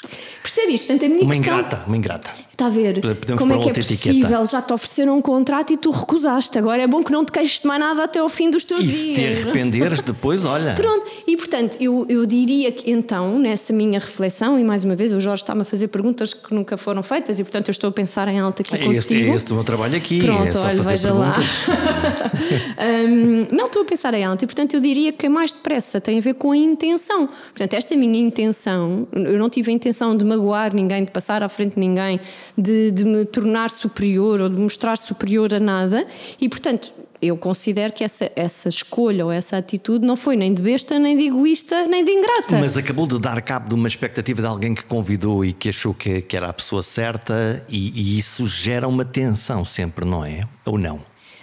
[0.48, 0.88] Percebe isto?
[0.88, 1.54] Portanto, a minha uma questão...
[1.54, 2.48] ingrata, uma ingrata.
[2.58, 3.02] Está a ver?
[3.02, 4.12] Podemos Como é que é possível?
[4.14, 4.46] Etiqueta.
[4.48, 6.58] Já te ofereceram um contrato e tu recusaste.
[6.58, 8.84] Agora é bom que não te queixes de mais nada até ao fim dos teus
[8.84, 8.98] e dias.
[8.98, 10.74] E se te arrependeres depois, olha.
[10.74, 15.14] Pronto, e portanto, eu, eu diria que então, nessa minha reflexão, e mais uma vez
[15.14, 17.94] o Jorge está-me a fazer perguntas que nunca foram feitas, e portanto eu estou a
[17.94, 18.98] pensar em alta aqui é consigo.
[18.98, 20.20] Esse, é esse o meu trabalho aqui.
[20.20, 21.68] Pronto, é só olha, veja perguntas.
[21.68, 22.88] lá.
[23.08, 26.02] um, não estou a pensar em alta, e portanto eu diria que é mais depressa,
[26.02, 27.28] tem a ver com a intenção.
[27.28, 31.50] Portanto, esta minha intenção, eu não tive a intenção de magoar ninguém, de passar à
[31.50, 32.20] frente de ninguém,
[32.58, 36.06] de, de me tornar superior ou de mostrar superior a nada
[36.40, 40.62] e, portanto, eu considero que essa, essa escolha ou essa atitude não foi nem de
[40.62, 42.60] besta, nem de egoísta, nem de ingrata.
[42.60, 45.96] Mas acabou de dar cabo de uma expectativa de alguém que convidou e que achou
[45.96, 50.42] que, que era a pessoa certa, e, e isso gera uma tensão sempre, não é?
[50.64, 51.02] Ou não?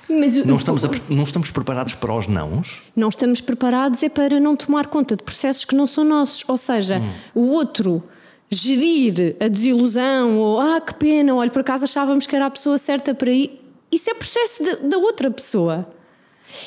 [0.08, 2.82] Mas, não, estamos a, não estamos preparados para os nãos?
[2.94, 6.44] Não estamos preparados é para não tomar conta de processos que não são nossos.
[6.46, 7.10] Ou seja, hum.
[7.34, 8.02] o outro
[8.54, 12.78] gerir a desilusão ou ah, que pena, olha, por acaso achávamos que era a pessoa
[12.78, 13.60] certa para ir.
[13.90, 15.88] isso é processo de, da outra pessoa.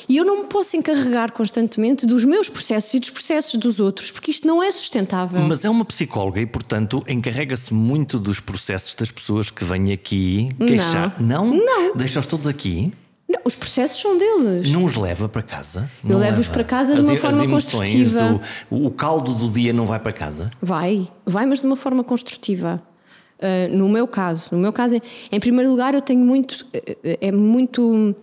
[0.08, 4.10] E eu não me posso encarregar constantemente dos meus processos e dos processos dos outros,
[4.10, 5.40] porque isto não é sustentável.
[5.42, 10.48] Mas é uma psicóloga e, portanto, encarrega-se muito dos processos das pessoas que vêm aqui
[10.58, 11.20] queixar.
[11.20, 11.46] Não?
[11.54, 11.96] Não.
[11.96, 12.92] Deixa-os todos aqui?
[13.28, 14.72] Não, os processos são deles.
[14.72, 15.90] Não os leva para casa?
[16.08, 18.40] Eu levo-os para casa de uma as, forma as construtiva.
[18.70, 20.48] Do, o caldo do dia não vai para casa?
[20.62, 22.82] Vai, vai, mas de uma forma construtiva.
[23.38, 26.66] Uh, no meu caso, no meu caso, em primeiro lugar, eu tenho muito,
[27.20, 28.14] é muito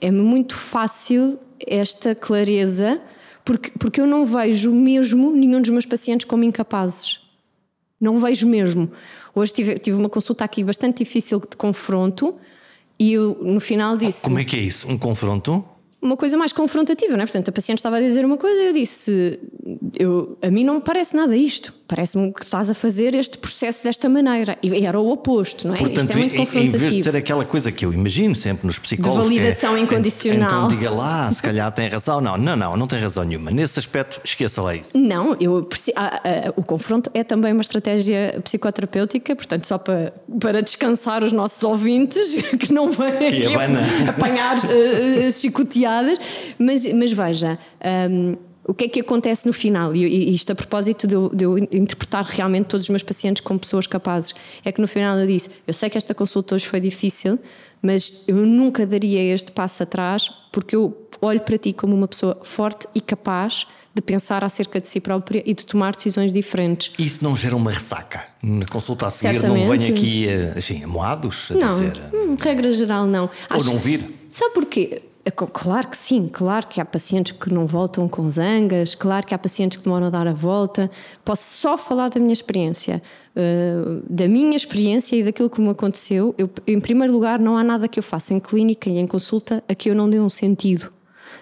[0.00, 3.00] é muito fácil esta clareza,
[3.44, 7.20] porque, porque eu não vejo mesmo nenhum dos meus pacientes como incapazes.
[8.00, 8.90] Não vejo mesmo.
[9.34, 12.36] Hoje tive, tive uma consulta aqui bastante difícil de confronto
[12.98, 14.22] e eu no final disse.
[14.22, 14.88] Como é que é isso?
[14.90, 15.64] Um confronto?
[16.00, 17.26] uma coisa mais confrontativa, não é?
[17.26, 19.38] Portanto, a paciente estava a dizer uma coisa e eu disse:
[19.98, 21.74] eu, a mim não me parece nada isto.
[21.88, 24.58] Parece-me que estás a fazer este processo desta maneira.
[24.60, 25.78] E era o oposto, não é?
[25.78, 26.76] Portanto, isto é muito em, confrontativo.
[26.76, 29.28] Em vez de ser aquela coisa que eu imagino sempre nos psicólogos.
[29.28, 30.48] De validação é, incondicional.
[30.48, 32.20] Então diga lá, se calhar tem razão.
[32.20, 33.52] Não, não, não, não tem razão nenhuma.
[33.52, 34.98] Nesse aspecto, esqueça lá isso.
[34.98, 36.10] Não, eu, a, a,
[36.56, 42.34] o confronto é também uma estratégia psicoterapêutica, portanto, só para, para descansar os nossos ouvintes
[42.58, 43.54] que não vêm aqui
[44.08, 46.18] apanhar uh, chicoteadas.
[46.58, 47.58] Mas, mas veja.
[48.10, 49.94] Um, o que é que acontece no final?
[49.94, 53.60] E isto a propósito de eu, de eu, interpretar realmente todos os meus pacientes como
[53.60, 54.34] pessoas capazes.
[54.64, 57.38] É que no final eu disse: Eu sei que esta consulta hoje foi difícil,
[57.80, 62.40] mas eu nunca daria este passo atrás porque eu olho para ti como uma pessoa
[62.42, 66.92] forte e capaz de pensar acerca de si própria e de tomar decisões diferentes.
[66.98, 68.24] Isso não gera uma ressaca?
[68.42, 69.60] Na consulta a seguir Certamente.
[69.60, 70.26] não venho aqui,
[70.56, 72.02] enfim, amoados a não, dizer.
[72.12, 73.24] Hum, regra geral, não.
[73.24, 74.04] Ou Acho, não vir?
[74.28, 75.02] Sabe porquê?
[75.26, 79.34] É claro que sim, claro que há pacientes que não voltam com zangas, claro que
[79.34, 80.88] há pacientes que demoram a dar a volta.
[81.24, 83.02] Posso só falar da minha experiência,
[83.34, 86.32] uh, da minha experiência e daquilo que me aconteceu.
[86.38, 89.64] Eu, em primeiro lugar, não há nada que eu faça em clínica e em consulta
[89.68, 90.92] a que eu não dê um sentido,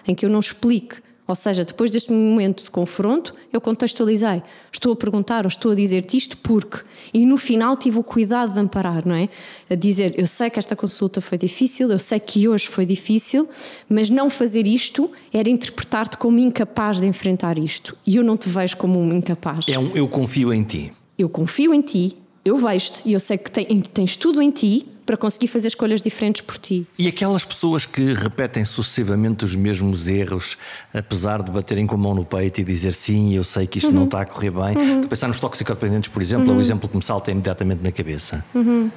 [0.07, 4.43] em que eu não explique ou seja, depois deste momento de confronto, eu contextualizei.
[4.71, 6.83] Estou a perguntar ou estou a dizer-te isto porque.
[7.13, 9.27] E no final tive o cuidado de amparar, não é?
[9.69, 13.49] A dizer: eu sei que esta consulta foi difícil, eu sei que hoje foi difícil,
[13.89, 17.97] mas não fazer isto era interpretar-te como incapaz de enfrentar isto.
[18.05, 19.65] E eu não te vejo como um incapaz.
[19.67, 20.93] É um eu confio em ti.
[21.17, 25.15] Eu confio em ti, eu vejo-te e eu sei que tens tudo em ti para
[25.15, 26.87] conseguir fazer escolhas diferentes por ti.
[26.97, 30.57] E aquelas pessoas que repetem sucessivamente os mesmos erros,
[30.93, 33.89] apesar de baterem com a mão no peito e dizer sim, eu sei que isto
[33.89, 33.95] uhum.
[33.99, 34.75] não está a correr bem.
[34.77, 35.01] Uhum.
[35.01, 36.55] Tu pensar nos toxicodependentes, por exemplo, uhum.
[36.55, 38.43] é o exemplo que me salta imediatamente na cabeça.
[38.53, 38.89] Uhum.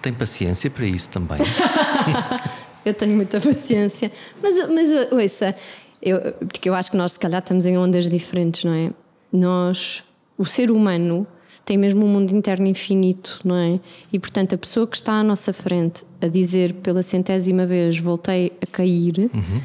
[0.00, 1.38] Tem paciência para isso também?
[2.84, 4.10] eu tenho muita paciência.
[4.42, 5.54] Mas, mas ouça,
[6.02, 8.90] eu, porque eu acho que nós se calhar estamos em ondas diferentes, não é?
[9.32, 10.02] Nós,
[10.36, 11.26] o ser humano
[11.64, 13.80] tem mesmo um mundo interno infinito, não é?
[14.12, 18.52] E portanto, a pessoa que está à nossa frente a dizer pela centésima vez voltei
[18.60, 19.60] a cair uhum.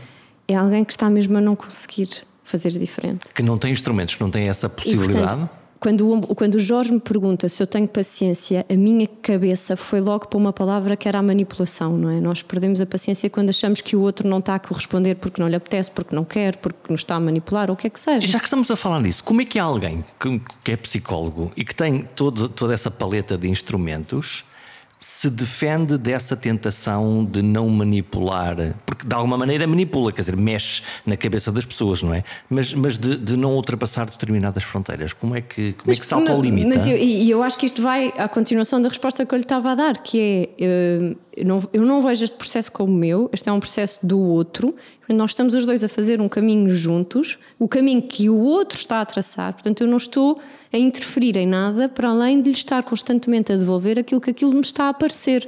[0.47, 2.10] é alguém que está mesmo a não conseguir
[2.43, 3.33] fazer diferente.
[3.33, 5.23] Que não tem instrumentos, que não tem essa possibilidade.
[5.23, 9.75] E, portanto, quando, quando o Jorge me pergunta se eu tenho paciência, a minha cabeça
[9.75, 12.19] foi logo para uma palavra que era a manipulação, não é?
[12.19, 15.47] Nós perdemos a paciência quando achamos que o outro não está a corresponder porque não
[15.47, 17.99] lhe apetece, porque não quer, porque nos está a manipular, ou o que é que
[17.99, 18.25] seja.
[18.25, 21.63] Já que estamos a falar disso, como é que alguém que, que é psicólogo e
[21.63, 24.45] que tem todo, toda essa paleta de instrumentos
[25.09, 30.83] se defende dessa tentação de não manipular, porque de alguma maneira manipula, quer dizer, mexe
[31.05, 32.25] na cabeça das pessoas, não é?
[32.49, 35.13] Mas, mas de, de não ultrapassar determinadas fronteiras.
[35.13, 36.67] Como é que, como mas, é que salta o limite?
[36.67, 39.45] Mas eu, e eu acho que isto vai à continuação da resposta que eu lhe
[39.45, 43.30] estava a dar, que é eh, eu não, eu não vejo este processo como meu,
[43.32, 44.76] este é um processo do outro.
[45.08, 49.02] Nós estamos os dois a fazer um caminho juntos, o caminho que o outro está
[49.02, 49.54] a traçar.
[49.54, 50.41] Portanto, eu não estou
[50.73, 54.52] a interferir em nada para além de lhe estar constantemente a devolver aquilo que aquilo
[54.52, 55.47] me está a parecer.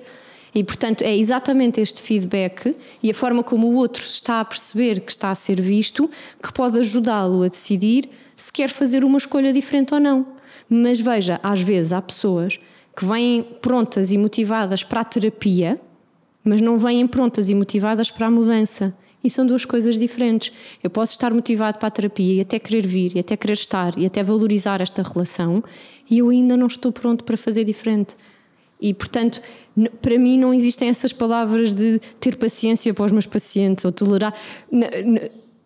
[0.54, 5.00] E, portanto, é exatamente este feedback e a forma como o outro está a perceber
[5.00, 6.10] que está a ser visto
[6.42, 10.26] que pode ajudá-lo a decidir se quer fazer uma escolha diferente ou não.
[10.70, 12.60] Mas veja, às vezes há pessoas
[13.00, 15.80] que vêm prontas e motivadas para a terapia,
[16.44, 18.94] mas não vêm prontas e motivadas para a mudança.
[19.24, 20.52] E são duas coisas diferentes.
[20.84, 23.98] Eu posso estar motivado para a terapia e até querer vir, e até querer estar,
[23.98, 25.64] e até valorizar esta relação,
[26.12, 28.18] e eu ainda não estou pronto para fazer diferente.
[28.82, 29.42] E, portanto,
[30.02, 34.34] para mim não existem essas palavras de ter paciência para os meus pacientes ou tolerar.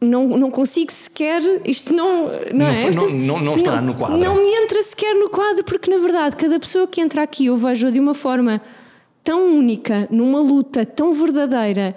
[0.04, 1.42] Não, não consigo sequer.
[1.66, 2.24] Isto não.
[2.24, 2.92] Não, não, é?
[2.92, 4.18] não, não, não está no quadro.
[4.18, 7.56] Não me entra sequer no quadro, porque na verdade, cada pessoa que entra aqui eu
[7.56, 8.62] vejo de uma forma
[9.24, 11.96] tão única, numa luta tão verdadeira.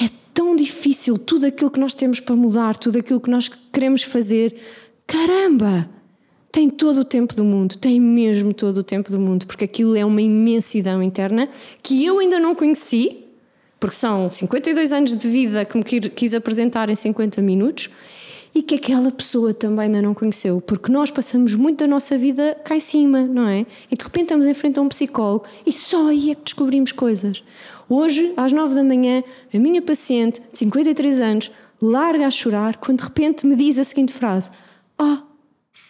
[0.00, 4.02] É tão difícil tudo aquilo que nós temos para mudar, tudo aquilo que nós queremos
[4.02, 4.54] fazer.
[5.06, 5.88] Caramba!
[6.52, 9.96] Tem todo o tempo do mundo, tem mesmo todo o tempo do mundo, porque aquilo
[9.96, 11.48] é uma imensidão interna
[11.82, 13.21] que eu ainda não conheci,
[13.82, 17.90] porque são 52 anos de vida que me quis apresentar em 50 minutos
[18.54, 22.56] e que aquela pessoa também ainda não conheceu, porque nós passamos muito da nossa vida
[22.64, 23.66] cá em cima, não é?
[23.90, 26.92] E de repente estamos em frente a um psicólogo e só aí é que descobrimos
[26.92, 27.42] coisas.
[27.88, 32.98] Hoje, às 9 da manhã, a minha paciente de 53 anos larga a chorar quando
[32.98, 34.48] de repente me diz a seguinte frase:
[34.96, 35.24] Ah,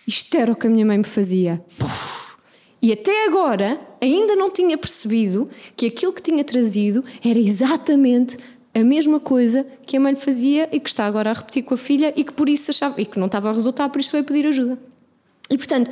[0.09, 1.63] isto era o que a minha mãe me fazia.
[2.83, 8.37] E até agora ainda não tinha percebido que aquilo que tinha trazido era exatamente
[8.75, 11.77] a mesma coisa que a mãe fazia e que está agora a repetir com a
[11.77, 14.25] filha e que por isso achava e que não estava a resultar, por isso veio
[14.25, 14.77] pedir ajuda.
[15.49, 15.91] E portanto,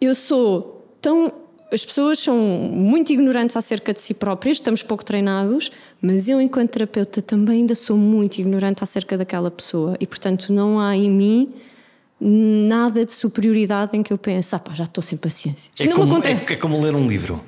[0.00, 1.32] eu sou tão.
[1.72, 5.70] As pessoas são muito ignorantes acerca de si próprias, estamos pouco treinados,
[6.02, 10.80] mas eu, enquanto terapeuta, também ainda sou muito ignorante acerca daquela pessoa e, portanto, não
[10.80, 11.54] há em mim
[12.20, 15.72] nada de superioridade em que eu pense, ah pá, já estou sem paciência.
[15.74, 17.42] Isto é, como, é, é como ler um livro.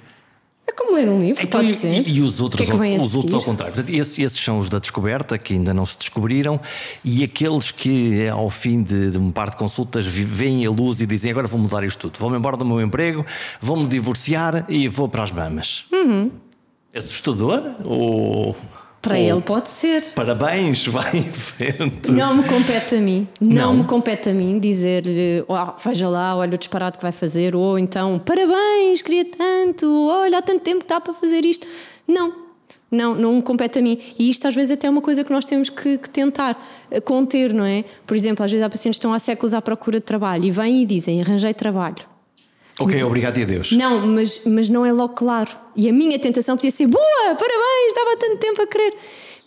[0.67, 2.09] É como ler um livro, então, pode e, ser.
[2.09, 3.75] E, os outros, que é que os outros ao contrário.
[3.75, 6.59] Portanto, esses, esses, são os da descoberta, que ainda não se descobriram,
[7.05, 11.07] e aqueles que, ao fim de, de um par de consultas, veem a luz e
[11.07, 13.27] dizem: Agora vou mudar isto tudo, vou-me embora do meu emprego,
[13.61, 15.85] vou-me divorciar e vou para as mamas.
[15.93, 16.31] Uhum.
[16.93, 17.63] É assustador?
[17.85, 18.57] Ou.
[19.03, 20.13] Para ele pode ser.
[20.15, 22.13] Parabéns, vai em frente.
[22.13, 23.27] Não me compete a mim.
[23.41, 25.05] Não, não me compete a mim dizer
[25.49, 30.39] oh, veja lá, olha o disparate que vai fazer, ou então parabéns, queria tanto, olha,
[30.39, 31.67] há tanto tempo que está para fazer isto.
[32.07, 32.33] Não,
[32.89, 33.99] não, não me compete a mim.
[34.17, 37.01] E isto às vezes até é uma coisa que nós temos que, que, tentar eh,
[37.01, 37.85] conter, não é?
[38.07, 40.51] Por exemplo, às vezes há pacientes que estão há séculos à procura de trabalho e
[40.53, 42.12] vêm e dizem arranjei trabalho.
[42.79, 43.73] Ok, obrigado e adeus.
[43.73, 45.51] Não, mas, mas não é logo claro.
[45.77, 48.95] E a minha tentação podia ser boa, parabéns, estava tanto tempo a querer.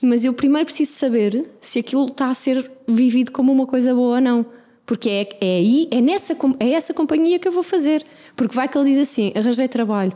[0.01, 4.15] Mas eu primeiro preciso saber se aquilo está a ser vivido como uma coisa boa
[4.15, 4.45] ou não.
[4.85, 8.05] Porque é, é aí, é, nessa, é essa companhia que eu vou fazer.
[8.35, 10.13] Porque vai que ele diz assim: arranjei trabalho.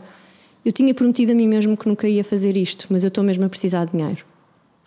[0.64, 3.44] Eu tinha prometido a mim mesmo que nunca ia fazer isto, mas eu estou mesmo
[3.44, 4.24] a precisar de dinheiro.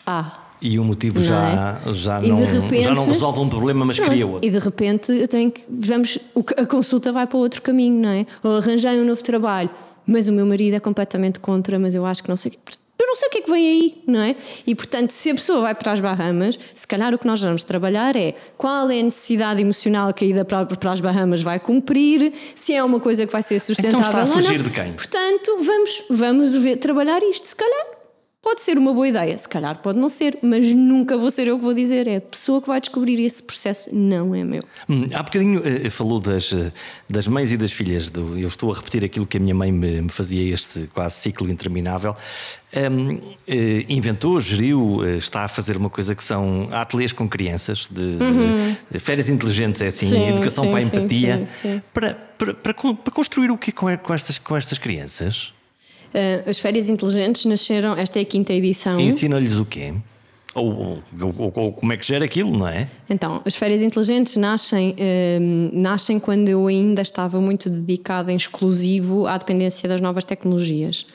[0.05, 1.93] Ah, e o motivo não já, é?
[1.93, 4.47] já, não, repente, já não resolve um problema, mas cria outro.
[4.47, 5.61] E de repente eu tenho que.
[5.69, 6.17] Vamos,
[6.55, 8.25] a consulta vai para outro caminho, não é?
[8.41, 9.69] Ou arranjei um novo trabalho,
[10.07, 12.53] mas o meu marido é completamente contra, mas eu acho que não sei.
[12.97, 14.35] Eu não sei o que é que vem aí, não é?
[14.65, 17.65] E portanto, se a pessoa vai para as Bahamas, se calhar o que nós vamos
[17.65, 21.59] trabalhar é qual é a necessidade emocional que a ida para, para as Bahamas vai
[21.59, 24.93] cumprir, se é uma coisa que vai ser sustentável então está a fugir de quem?
[24.93, 27.92] Portanto, vamos, vamos ver, trabalhar isto, se calhar
[28.43, 31.57] Pode ser uma boa ideia, se calhar pode não ser, mas nunca vou ser eu
[31.57, 32.09] que vou dizer.
[32.09, 34.61] É a pessoa que vai descobrir esse processo, não é meu.
[34.89, 36.69] Hum, há bocadinho uh, falou das, uh,
[37.09, 38.09] das mães e das filhas.
[38.09, 41.15] Do, eu estou a repetir aquilo que a minha mãe me, me fazia, este quase
[41.15, 42.17] ciclo interminável.
[42.75, 43.21] Um, uh,
[43.87, 48.75] inventou, geriu, está a fazer uma coisa que são ateliês com crianças, de, uhum.
[48.91, 51.47] de férias inteligentes, é assim, sim, educação sim, para a empatia.
[51.47, 55.52] Sim, para, para, para, para, construir o que com, com, estas, com estas crianças?
[56.13, 58.99] Uh, as férias inteligentes nasceram, esta é a quinta edição.
[58.99, 59.93] Ensina-lhes o quê?
[60.55, 62.87] Ou, ou, ou, como é que gera aquilo, não é?
[63.09, 64.95] Então, as férias inteligentes nascem, uh,
[65.73, 71.07] nascem quando eu ainda estava muito dedicada em exclusivo à dependência das novas tecnologias.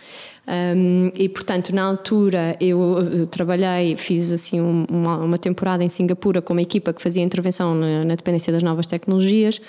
[0.48, 2.80] Um, e portanto, na altura eu,
[3.12, 7.22] eu trabalhei, fiz assim um, uma, uma, temporada em Singapura com uma equipa que fazia
[7.22, 9.60] intervenção na, na, dependência das novas tecnologias.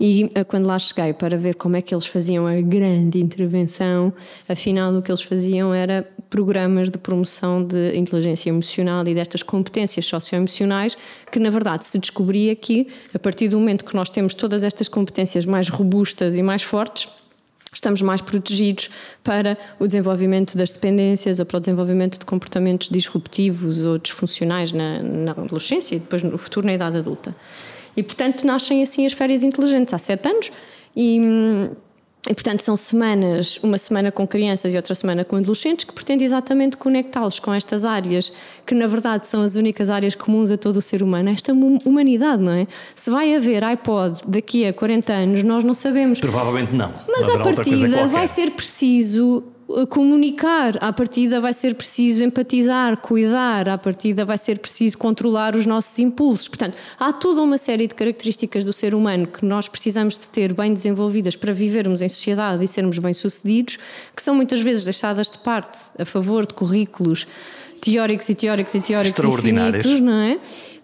[0.00, 4.12] E uh, quando lá cheguei para ver como é que eles faziam a grande intervenção,
[4.48, 10.06] afinal o que eles faziam era programas de promoção de inteligência emocional e destas competências
[10.06, 10.98] socioemocionais,
[11.30, 14.88] que na verdade se descobria que a partir do momento que nós temos todas estas
[14.88, 17.08] competências mais robustas e mais fortes
[17.76, 18.90] estamos mais protegidos
[19.22, 25.02] para o desenvolvimento das dependências ou para o desenvolvimento de comportamentos disruptivos ou disfuncionais na,
[25.02, 27.36] na adolescência e depois no futuro na idade adulta.
[27.96, 30.50] E, portanto, nascem assim as férias inteligentes há sete anos
[30.94, 31.70] e hum,
[32.28, 36.24] e, portanto, são semanas, uma semana com crianças e outra semana com adolescentes, que pretende
[36.24, 38.32] exatamente conectá-los com estas áreas,
[38.64, 42.42] que na verdade são as únicas áreas comuns a todo o ser humano, esta humanidade,
[42.42, 42.66] não é?
[42.94, 46.20] Se vai haver iPod daqui a 40 anos, nós não sabemos.
[46.20, 46.92] Provavelmente não.
[47.08, 49.44] Mas à partida vai ser preciso
[49.88, 55.66] comunicar, à partida vai ser preciso empatizar, cuidar, à partida vai ser preciso controlar os
[55.66, 56.46] nossos impulsos.
[56.46, 60.52] Portanto, há toda uma série de características do ser humano que nós precisamos de ter
[60.52, 63.78] bem desenvolvidas para vivermos em sociedade e sermos bem-sucedidos,
[64.14, 67.26] que são muitas vezes deixadas de parte a favor de currículos
[67.80, 70.38] teóricos e teóricos e teóricos infinitos, não é?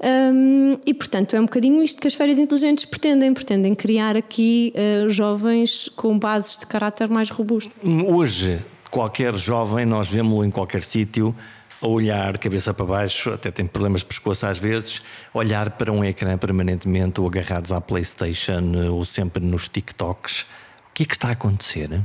[0.05, 4.75] Um, e portanto é um bocadinho isto que as férias inteligentes pretendem, pretendem criar aqui
[4.75, 7.71] uh, jovens com bases de caráter mais robusto.
[8.09, 11.35] Hoje qualquer jovem, nós vemos-lo em qualquer sítio,
[11.81, 16.05] a olhar cabeça para baixo, até tem problemas de pescoço às vezes, olhar para um
[16.05, 20.43] ecrã permanentemente ou agarrados à Playstation ou sempre nos TikToks.
[20.91, 22.01] O que é que está a acontecer?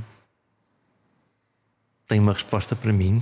[2.07, 3.21] Tem uma resposta para mim?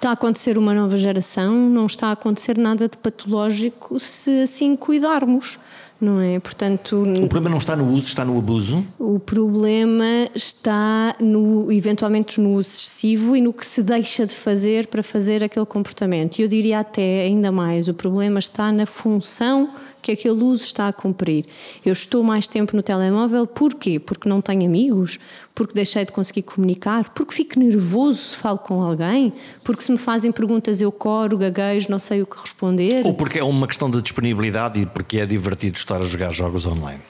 [0.00, 4.74] Está a acontecer uma nova geração, não está a acontecer nada de patológico se assim
[4.74, 5.58] cuidarmos
[6.00, 6.40] não é?
[6.40, 8.82] Portanto, o problema não está no uso, está no abuso.
[8.98, 14.86] O problema está no eventualmente no uso excessivo e no que se deixa de fazer
[14.86, 16.38] para fazer aquele comportamento.
[16.38, 19.68] E eu diria até ainda mais, o problema está na função
[20.00, 21.46] que aquele uso está a cumprir.
[21.84, 23.98] Eu estou mais tempo no telemóvel, porquê?
[23.98, 25.18] Porque não tenho amigos,
[25.54, 29.32] porque deixei de conseguir comunicar, porque fico nervoso se falo com alguém,
[29.62, 33.06] porque se me fazem perguntas eu coro, gaguejo, não sei o que responder.
[33.06, 36.66] Ou porque é uma questão de disponibilidade e porque é divertido estar a jogar jogos
[36.66, 37.02] online.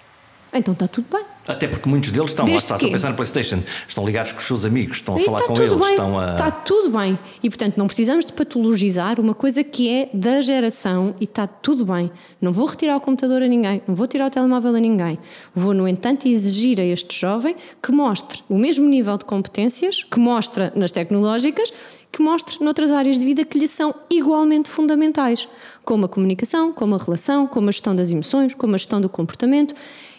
[0.53, 1.25] Então está tudo bem.
[1.47, 4.39] Até porque muitos deles estão, lá está, estão a pensar no PlayStation, estão ligados com
[4.39, 6.31] os seus amigos, estão a e falar com eles, bem, estão a.
[6.31, 7.19] Está tudo bem.
[7.43, 11.85] E portanto não precisamos de patologizar uma coisa que é da geração e está tudo
[11.85, 12.11] bem.
[12.41, 15.19] Não vou retirar o computador a ninguém, não vou tirar o telemóvel a ninguém.
[15.55, 20.19] Vou, no entanto, exigir a este jovem que mostre o mesmo nível de competências que
[20.19, 21.73] mostra nas tecnológicas
[22.13, 25.49] que mostre noutras áreas de vida que lhe são igualmente fundamentais,
[25.85, 29.09] como a comunicação, como a relação, como a gestão das emoções, como a gestão do
[29.09, 29.75] comportamento.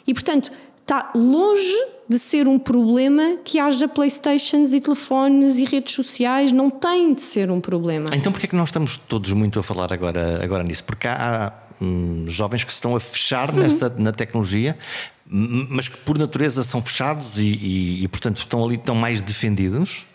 [0.08, 0.52] E, portanto,
[0.82, 6.70] está longe de ser um problema que haja Playstations e telefones e redes sociais, não
[6.70, 8.08] tem de ser um problema.
[8.14, 10.84] Então porquê é que nós estamos todos muito a falar agora, agora nisso?
[10.84, 13.60] Porque há, hum, jovens que se estão a fechar uhum.
[13.60, 14.78] nessa, na tecnologia,
[15.26, 20.06] mas que por natureza são fechados e, e, e portanto estão ali, estão mais defendidos?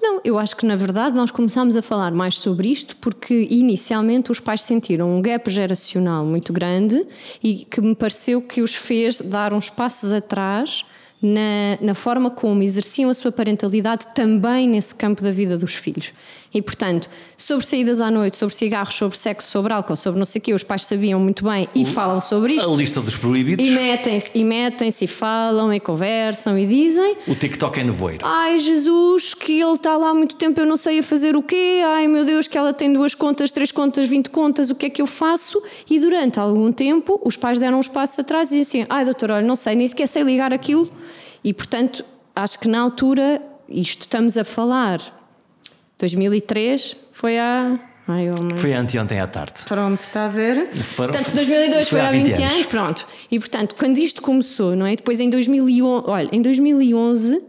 [0.00, 4.30] Não, eu acho que na verdade nós começámos a falar mais sobre isto porque inicialmente
[4.30, 7.06] os pais sentiram um gap geracional muito grande
[7.42, 10.84] e que me pareceu que os fez dar uns passos atrás
[11.20, 16.12] na, na forma como exerciam a sua parentalidade também nesse campo da vida dos filhos.
[16.54, 20.38] E, portanto, sobre saídas à noite, sobre cigarros, sobre sexo, sobre álcool, sobre não sei
[20.38, 22.72] o quê, os pais sabiam muito bem e falam sobre isto.
[22.72, 23.66] A lista dos proibidos.
[23.66, 27.16] E metem-se, e metem-se, e falam, e conversam, e dizem.
[27.26, 28.24] O TikTok é nevoeiro.
[28.24, 31.42] Ai, Jesus, que ele está lá há muito tempo, eu não sei a fazer o
[31.42, 31.82] quê.
[31.84, 34.90] Ai, meu Deus, que ela tem duas contas, três contas, vinte contas, o que é
[34.90, 35.62] que eu faço?
[35.90, 39.32] E durante algum tempo, os pais deram uns passos atrás e diziam assim: ai, doutor,
[39.32, 40.90] olha, não sei, nem sequer sei ligar aquilo.
[41.48, 42.04] E, portanto,
[42.36, 43.40] acho que na altura,
[43.70, 45.00] isto estamos a falar
[45.98, 47.80] 2003 foi há.
[48.06, 49.62] Ai, oh foi anteontem à tarde.
[49.66, 50.76] Pronto, está a ver?
[50.76, 52.54] Foram, portanto, 2002 foi, foi há 20, 20 anos.
[52.54, 52.66] anos.
[52.66, 53.06] pronto.
[53.30, 54.94] E portanto, quando isto começou, não é?
[54.94, 57.42] Depois em 2011, olha, em 2011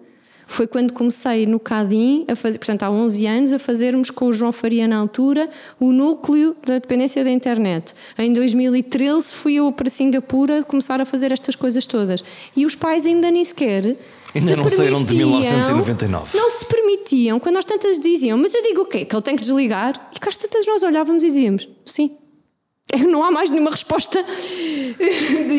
[0.49, 4.33] foi quando comecei no CADIM a fazer, portanto, há 11 anos, a fazermos com o
[4.33, 5.47] João Faria na altura
[5.79, 7.93] o núcleo da dependência da internet.
[8.17, 12.23] Em 2013 fui eu para Singapura começar a fazer estas coisas todas.
[12.55, 13.95] E os pais ainda nem sequer
[14.35, 16.37] Ainda não saíram de 1999.
[16.37, 19.05] Não se permitiam, quando nós tantas diziam, mas eu digo o quê?
[19.05, 20.09] Que ele tem que desligar?
[20.15, 22.11] E cá tantas nós olhávamos e dizíamos, sim,
[23.07, 24.23] não há mais nenhuma resposta.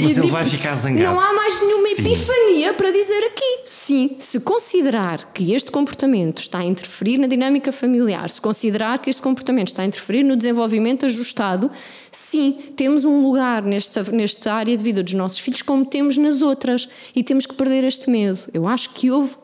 [0.02, 1.14] Mas ele vai ficar zangado.
[1.14, 2.02] Não há mais nenhuma Sim.
[2.02, 3.60] epifania para dizer aqui.
[3.64, 9.08] Sim, se considerar que este comportamento está a interferir na dinâmica familiar, se considerar que
[9.08, 11.70] este comportamento está a interferir no desenvolvimento ajustado,
[12.10, 16.42] sim, temos um lugar nesta, nesta área de vida dos nossos filhos como temos nas
[16.42, 16.88] outras.
[17.14, 18.40] E temos que perder este medo.
[18.52, 19.36] Eu acho que houve,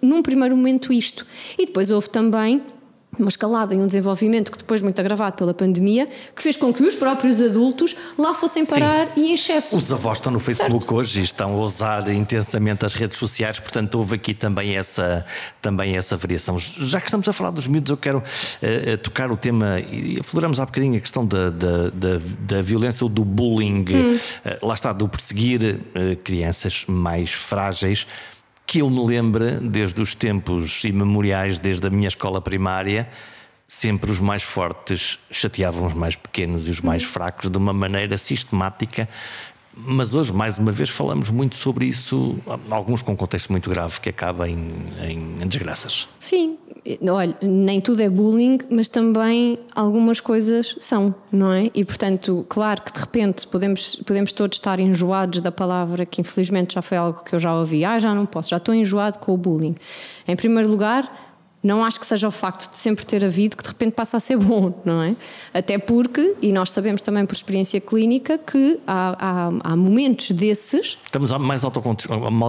[0.00, 1.26] num primeiro momento, isto.
[1.58, 2.62] E depois houve também
[3.18, 6.82] uma escalada e um desenvolvimento que depois muito agravado pela pandemia, que fez com que
[6.82, 9.20] os próprios adultos lá fossem parar Sim.
[9.20, 9.76] e em excesso.
[9.76, 10.94] Os avós estão no Facebook certo.
[10.94, 15.26] hoje e estão a usar intensamente as redes sociais, portanto houve aqui também essa,
[15.60, 16.58] também essa variação.
[16.58, 20.58] Já que estamos a falar dos miúdos, eu quero uh, tocar o tema, e afloramos
[20.58, 24.16] há bocadinho a questão da, da, da, da violência ou do bullying, hum.
[24.16, 28.06] uh, lá está, do perseguir uh, crianças mais frágeis
[28.72, 33.06] que eu me lembre, desde os tempos imemoriais, desde a minha escola primária,
[33.68, 38.16] sempre os mais fortes chateavam os mais pequenos e os mais fracos de uma maneira
[38.16, 39.06] sistemática
[39.74, 42.36] mas hoje, mais uma vez, falamos muito sobre isso,
[42.70, 44.68] alguns com contexto muito grave que acaba em,
[45.00, 46.08] em, desgraças.
[46.18, 46.58] Sim,
[47.08, 51.70] olha, nem tudo é bullying, mas também algumas coisas são, não é?
[51.74, 56.74] E portanto, claro que de repente podemos, podemos todos estar enjoados da palavra, que infelizmente
[56.74, 59.32] já foi algo que eu já ouvi, ah, já não posso, já estou enjoado com
[59.32, 59.74] o bullying.
[60.28, 61.31] Em primeiro lugar,
[61.62, 64.20] não acho que seja o facto de sempre ter havido que de repente passa a
[64.20, 65.14] ser bom, não é?
[65.54, 70.98] Até porque, e nós sabemos também por experiência clínica, que há, há, há momentos desses.
[71.04, 72.08] Estamos mais, autoconsci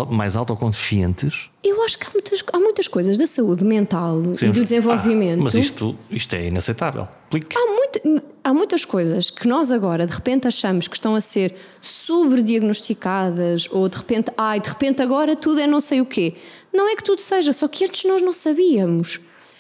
[0.10, 1.52] mais autoconscientes.
[1.64, 5.40] Eu acho que há muitas, há muitas coisas da saúde mental Sim, e do desenvolvimento.
[5.40, 7.08] Ah, mas isto, isto é inaceitável.
[7.32, 11.56] Há, muito, há muitas coisas que nós agora de repente achamos que estão a ser
[11.82, 16.36] sobrediagnosticadas ou de repente, ai, de repente agora tudo é não sei o quê.
[16.74, 19.20] Não é que tudo seja, só que antes nós não sabíamos.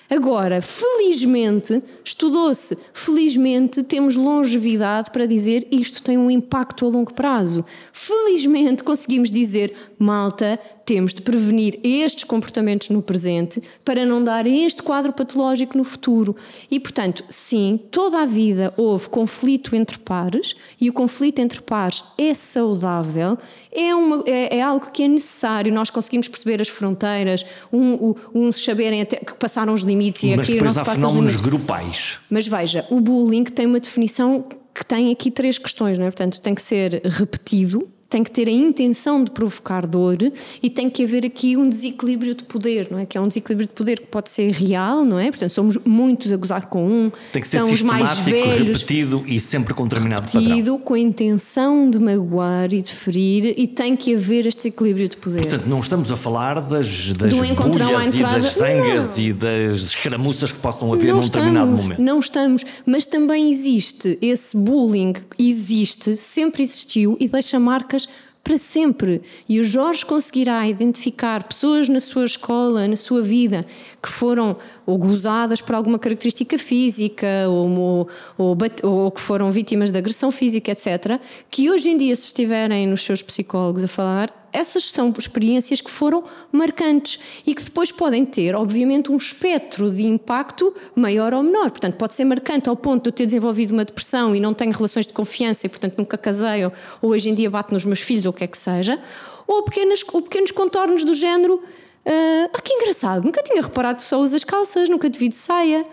[0.10, 7.66] Agora, felizmente, estudou-se, felizmente temos longevidade para dizer isto tem um impacto a longo prazo.
[7.91, 14.84] Felizmente conseguimos dizer, malta, temos de prevenir estes comportamentos no presente para não dar este
[14.84, 16.36] quadro patológico no futuro.
[16.70, 22.04] E, portanto, sim, toda a vida houve conflito entre pares e o conflito entre pares
[22.18, 23.38] é saudável,
[23.72, 25.74] é, uma, é, é algo que é necessário.
[25.74, 29.92] Nós conseguimos perceber as fronteiras, um, um, uns saberem até que passaram os limites
[30.25, 31.41] e Mas aqui depois não há fenómenos limites.
[31.41, 32.19] grupais.
[32.29, 36.09] Mas veja, o bullying tem uma definição que tem aqui três questões, não é?
[36.09, 40.18] Portanto, tem que ser repetido, tem que ter a intenção de provocar dor
[40.61, 43.07] e tem que haver aqui um desequilíbrio de poder, não é?
[43.07, 45.32] Que é um desequilíbrio de poder que pode ser real, não é?
[45.32, 48.82] Portanto, somos muitos a gozar com um, Tem que ser são os mais sistemático, velhos,
[48.82, 50.55] repetido e sempre com determinado padrão.
[50.55, 55.09] tido com a intenção de magoar e de ferir e tem que haver este equilíbrio
[55.09, 55.39] de poder.
[55.39, 59.24] Portanto, não estamos a falar das, das Do encontrão à bulhas e das sangas Não.
[59.26, 61.99] e das escaramuças que possam haver num determinado momento.
[61.99, 68.03] Não estamos, mas também existe esse bullying, existe, sempre existiu e deixa marcas
[68.43, 69.22] para sempre.
[69.47, 73.66] E o Jorge conseguirá identificar pessoas na sua escola, na sua vida,
[74.01, 79.97] que foram ou gozadas por alguma característica física ou, ou, ou que foram vítimas de
[79.97, 84.86] agressão física, etc., que hoje em dia, se estiverem nos seus psicólogos a falar, essas
[84.91, 90.74] são experiências que foram marcantes e que depois podem ter, obviamente, um espectro de impacto
[90.95, 91.72] maior ou menor.
[91.72, 94.72] Portanto, pode ser marcante ao ponto de eu ter desenvolvido uma depressão e não tenho
[94.72, 98.26] relações de confiança e, portanto, nunca casei ou, hoje em dia bato nos meus filhos
[98.26, 99.01] ou o que é que seja,
[99.47, 101.62] ou, pequenas, ou pequenos contornos do género.
[102.06, 105.36] ah, ah, que engraçado, nunca tinha reparado que só usas calças, nunca te vi de
[105.36, 105.86] saia.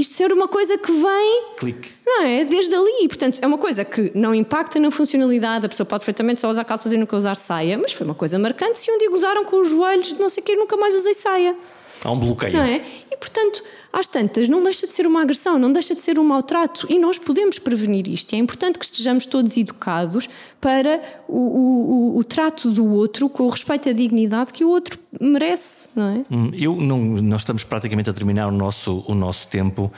[0.00, 1.92] Isto ser uma coisa que vem Clique.
[2.04, 2.44] não é?
[2.44, 3.06] Desde ali.
[3.06, 5.66] Portanto, é uma coisa que não impacta na funcionalidade.
[5.66, 8.38] A pessoa pode perfeitamente só usar calças e nunca usar saia, mas foi uma coisa
[8.38, 8.78] marcante.
[8.78, 11.14] Se um dia gozaram com os joelhos de não sei o que, nunca mais usei
[11.14, 11.56] saia.
[12.04, 12.52] Há um bloqueio.
[12.52, 12.82] Não é?
[13.10, 16.24] E portanto, às tantas, não deixa de ser uma agressão, não deixa de ser um
[16.24, 16.86] maltrato.
[16.90, 18.32] E nós podemos prevenir isto.
[18.32, 20.28] E é importante que estejamos todos educados
[20.60, 24.68] para o, o, o, o trato do outro com o respeito à dignidade que o
[24.68, 26.24] outro merece, não é?
[26.30, 29.92] Hum, Eu não, nós estamos praticamente a terminar o nosso, o nosso tempo.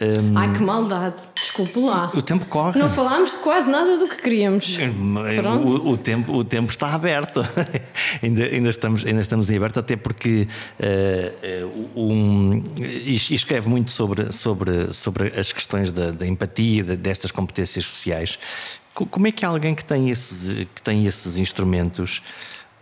[0.00, 1.16] Hum, Ai, que maldade.
[1.34, 2.12] Desculpe lá.
[2.14, 2.78] o tempo corre.
[2.78, 4.76] Não falámos de quase nada do que queríamos.
[5.40, 5.66] Pronto.
[5.86, 7.40] O, o tempo, o tempo está aberto.
[8.22, 10.46] ainda, ainda, estamos, ainda estamos em aberto, até porque
[10.78, 11.64] eh,
[11.96, 12.62] um,
[13.06, 18.38] escreve muito sobre, sobre, sobre as questões da, da empatia, de- destas competências sociais.
[18.94, 22.22] Co- Como é que alguém que tem esses, que tem esses instrumentos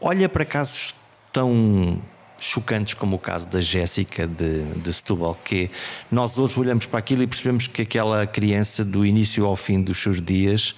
[0.00, 0.94] olha para casos
[1.32, 1.98] tão
[2.38, 5.70] chocantes como o caso da Jéssica de, de Setúbal, que
[6.10, 9.98] nós hoje olhamos para aquilo e percebemos que aquela criança, do início ao fim dos
[9.98, 10.74] seus dias,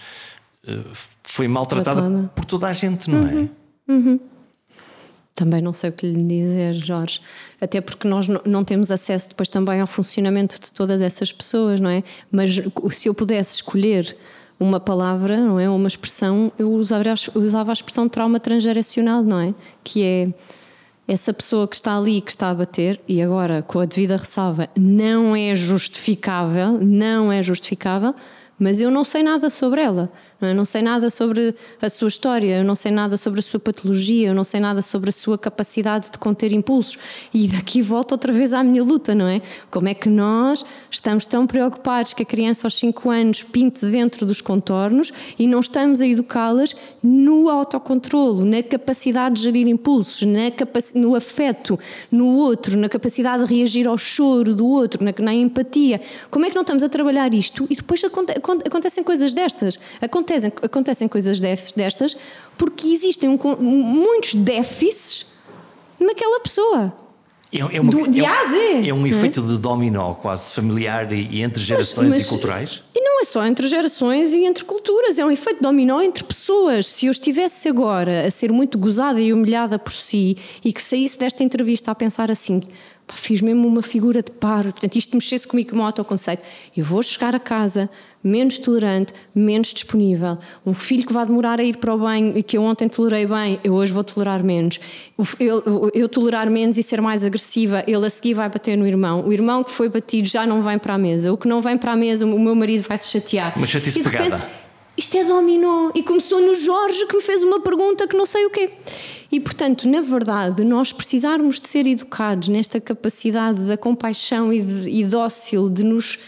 [0.67, 0.77] eh,
[1.25, 2.31] foi maltratada Tratada.
[2.35, 3.49] por toda a gente, não é?
[5.35, 7.21] Também não sei o que lhe dizer, Jorge.
[7.61, 11.89] Até porque nós não- temos acesso depois também ao funcionamento de todas essas pessoas, não
[11.91, 12.03] é?
[12.31, 14.17] Mas se eu pudesse escolher
[14.59, 15.71] uma palavra, não é?
[15.71, 17.05] Ou uma expressão, eu usava,
[17.35, 19.55] eu usava a expressão trauma transgeracional, não é?
[19.85, 20.29] Que é
[21.09, 24.69] essa pessoa que está ali, que está a bater, e agora com a devida ressalva,
[24.77, 28.15] não é justificável, não é justificável,
[28.59, 30.55] mas eu não sei nada sobre ela, não, é?
[30.55, 34.29] não sei nada sobre a sua história, eu não sei nada sobre a sua patologia,
[34.29, 36.99] eu não sei nada sobre a sua capacidade de conter impulsos.
[37.33, 39.41] E daqui volta outra vez à minha luta, não é?
[39.71, 44.25] Como é que nós estamos tão preocupados que a criança aos 5 anos pinte dentro
[44.27, 50.39] dos contornos e não estamos a educá-las no autocontrolo, na capacidade de gerir impulsos, na
[50.95, 51.79] no afeto
[52.11, 56.01] no outro, na capacidade de reagir ao choro do outro, na, na empatia.
[56.31, 59.79] Como é que não estamos a trabalhar isto e depois aconte- acon- acontecem coisas destas?
[60.01, 62.17] Acontecem, acontecem coisas destas
[62.57, 65.27] porque existem um muitos déficits
[65.99, 66.93] naquela pessoa.
[67.51, 69.09] É, é uma- Do- de é um- A a Z, é um é?
[69.09, 72.83] efeito de dominó quase familiar e, e entre gerações mas- e culturais.
[72.95, 76.87] E não é só entre gerações e entre culturas, é um efeito dominó entre pessoas.
[76.87, 81.19] Se eu estivesse agora a ser muito gozada e humilhada por si e que saísse
[81.19, 82.61] desta entrevista a pensar assim.
[83.07, 86.43] "Pá, Fiz mesmo uma figura de paro, portanto, isto mexesse comigo como autoconceito.
[86.77, 87.89] Eu vou chegar a casa
[88.23, 90.39] menos tolerante, menos disponível.
[90.67, 93.27] Um filho que vai demorar a ir para o banho e que eu ontem tolerei
[93.27, 94.79] bem, eu hoje vou tolerar menos.
[95.39, 98.87] Eu, eu- eu tolerar menos e ser mais agressiva, ele a seguir vai bater no
[98.87, 99.25] irmão.
[99.27, 101.33] O irmão que foi batido já não vem para a mesa.
[101.33, 103.55] O que não vem para a mesa, o meu marido vai se chatear.
[103.57, 104.51] Uma chatice repente, pegada.
[104.97, 105.91] isto é dominó.
[105.95, 108.71] E começou no Jorge que me fez uma pergunta que não sei o quê.
[109.31, 114.89] E portanto, na verdade, nós precisarmos de ser educados nesta capacidade da compaixão e, de,
[114.91, 116.19] e dócil de nos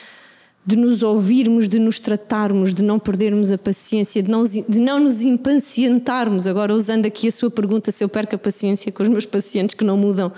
[0.64, 5.00] de nos ouvirmos, de nos tratarmos, de não perdermos a paciência, de não, de não
[5.00, 6.46] nos impacientarmos.
[6.46, 9.74] Agora, usando aqui a sua pergunta, se eu perco a paciência com os meus pacientes
[9.74, 10.30] que não mudam.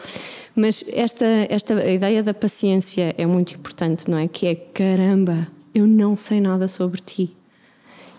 [0.54, 4.28] Mas esta, esta ideia da paciência é muito importante, não é?
[4.28, 7.34] Que é caramba, eu não sei nada sobre ti.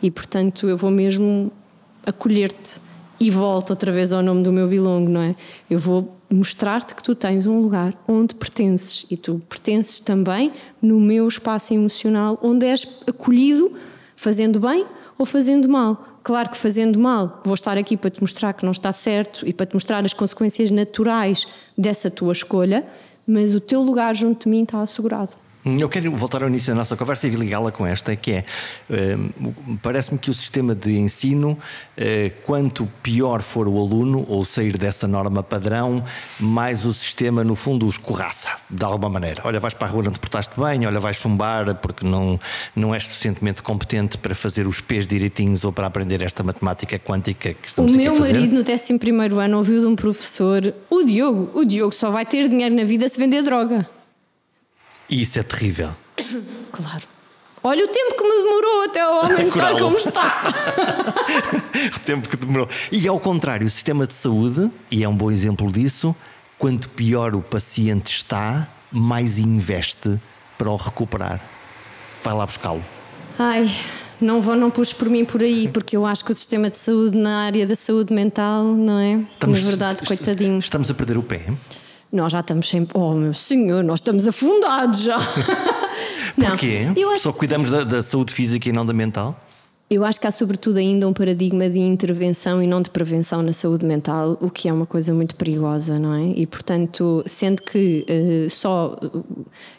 [0.01, 1.51] E portanto, eu vou mesmo
[2.05, 2.81] acolher-te
[3.19, 5.35] e volto outra vez ao nome do meu bilongo, não é?
[5.69, 10.99] Eu vou mostrar-te que tu tens um lugar onde pertences e tu pertences também no
[10.99, 13.73] meu espaço emocional onde és acolhido
[14.15, 14.85] fazendo bem
[15.17, 16.09] ou fazendo mal.
[16.23, 19.51] Claro que fazendo mal, vou estar aqui para te mostrar que não está certo e
[19.51, 21.45] para te mostrar as consequências naturais
[21.77, 22.87] dessa tua escolha,
[23.27, 25.42] mas o teu lugar junto de mim está assegurado.
[25.65, 28.43] Eu quero voltar ao início da nossa conversa e ligá-la com esta, que é,
[28.89, 29.17] eh,
[29.81, 31.57] parece-me que o sistema de ensino,
[31.95, 36.03] eh, quanto pior for o aluno, ou sair dessa norma padrão,
[36.37, 39.41] mais o sistema, no fundo, os corraça, de alguma maneira.
[39.45, 42.37] Olha, vais para a rua, não te portaste bem, olha, vais chumbar porque não,
[42.75, 47.53] não és suficientemente competente para fazer os pés direitinhos ou para aprender esta matemática quântica
[47.53, 48.21] que estamos o aqui a fazer.
[48.21, 52.11] O meu marido, no 11 ano, ouviu de um professor, o Diogo, o Diogo só
[52.11, 53.87] vai ter dinheiro na vida se vender droga.
[55.09, 55.95] E isso é terrível.
[56.71, 57.13] Claro.
[57.65, 60.53] Olha o tempo que me demorou até o homem estar como está.
[61.95, 62.67] o tempo que demorou.
[62.91, 66.13] E ao contrário, o sistema de saúde, e é um bom exemplo disso,
[66.57, 70.19] quanto pior o paciente está, mais investe
[70.57, 71.41] para o recuperar.
[72.21, 72.83] Vai lá buscá-lo.
[73.39, 73.69] Ai,
[74.19, 76.75] não vou, não puxo por mim por aí, porque eu acho que o sistema de
[76.75, 79.25] saúde na área da saúde mental, não é?
[79.33, 80.59] Estamos, na verdade, coitadinho.
[80.59, 81.45] Estamos a perder o pé.
[82.13, 82.95] Nós já estamos sempre.
[82.95, 85.17] Oh, meu senhor, nós estamos afundados já.
[86.39, 86.87] Porquê?
[86.95, 87.23] Não, acho...
[87.23, 89.35] Só cuidamos da, da saúde física e não da mental?
[89.89, 93.53] Eu acho que há, sobretudo, ainda um paradigma de intervenção e não de prevenção na
[93.53, 96.33] saúde mental, o que é uma coisa muito perigosa, não é?
[96.35, 98.97] E, portanto, sendo que uh, só.
[99.03, 99.23] Uh,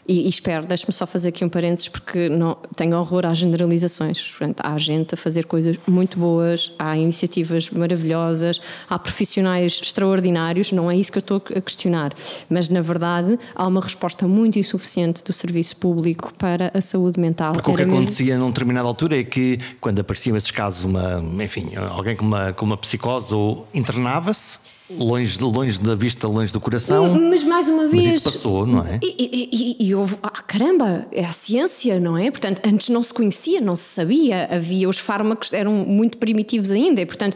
[0.07, 4.21] e, e, espero, deixe-me só fazer aqui um parênteses, porque não, tenho horror às generalizações.
[4.21, 10.89] Portanto, há gente a fazer coisas muito boas, há iniciativas maravilhosas, há profissionais extraordinários, não
[10.89, 12.13] é isso que eu estou a questionar.
[12.49, 17.51] Mas, na verdade, há uma resposta muito insuficiente do serviço público para a saúde mental.
[17.51, 17.97] Porque Era o que mesmo...
[17.97, 22.53] acontecia numa determinada altura é que, quando apareciam esses casos, uma, enfim, alguém com uma,
[22.53, 27.19] com uma psicose ou internava-se longe, longe da vista, longe do coração.
[27.19, 28.05] Mas mais uma vez.
[28.05, 28.99] Mas isso passou, não é?
[29.01, 30.17] E, e, e, houve.
[30.21, 32.29] Ah, caramba, é a ciência, não é?
[32.29, 34.87] Portanto, antes não se conhecia, não se sabia, havia.
[34.87, 37.35] Os fármacos eram muito primitivos ainda, e, portanto,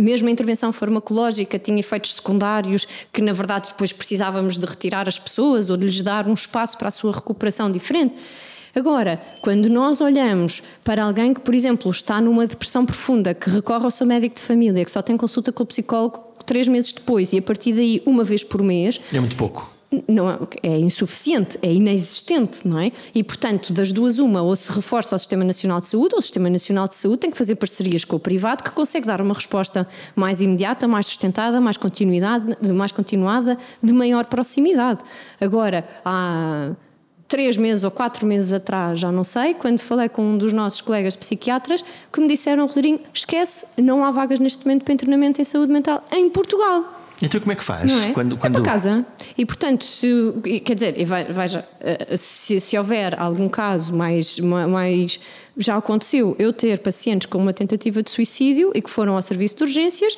[0.00, 5.18] mesmo a intervenção farmacológica tinha efeitos secundários que, na verdade, depois precisávamos de retirar as
[5.18, 8.14] pessoas ou de lhes dar um espaço para a sua recuperação diferente.
[8.74, 13.84] Agora, quando nós olhamos para alguém que, por exemplo, está numa depressão profunda, que recorre
[13.84, 17.32] ao seu médico de família, que só tem consulta com o psicólogo três meses depois
[17.32, 19.00] e a partir daí uma vez por mês.
[19.12, 19.74] É muito pouco
[20.08, 22.90] não é, é insuficiente, é inexistente, não é?
[23.14, 26.22] E, portanto, das duas, uma, ou se reforça o Sistema Nacional de Saúde, ou o
[26.22, 29.34] Sistema Nacional de Saúde tem que fazer parcerias com o privado que consegue dar uma
[29.34, 35.00] resposta mais imediata, mais sustentada, mais continuidade, mais continuada, de maior proximidade.
[35.40, 36.72] Agora, há
[37.28, 40.80] três meses ou quatro meses atrás, já não sei, quando falei com um dos nossos
[40.80, 45.44] colegas psiquiatras, que me disseram, Rodrigo, esquece, não há vagas neste momento para internamento em
[45.44, 47.02] saúde mental em Portugal.
[47.22, 47.90] Então como é que faz?
[48.06, 48.12] É?
[48.12, 48.58] Quando, quando...
[48.58, 49.06] É para casa.
[49.38, 50.10] E portanto, se,
[50.64, 50.94] quer dizer,
[51.30, 55.20] veja, eh, se, se houver algum caso mais, mais.
[55.56, 59.56] Já aconteceu eu ter pacientes com uma tentativa de suicídio e que foram ao serviço
[59.58, 60.16] de urgências,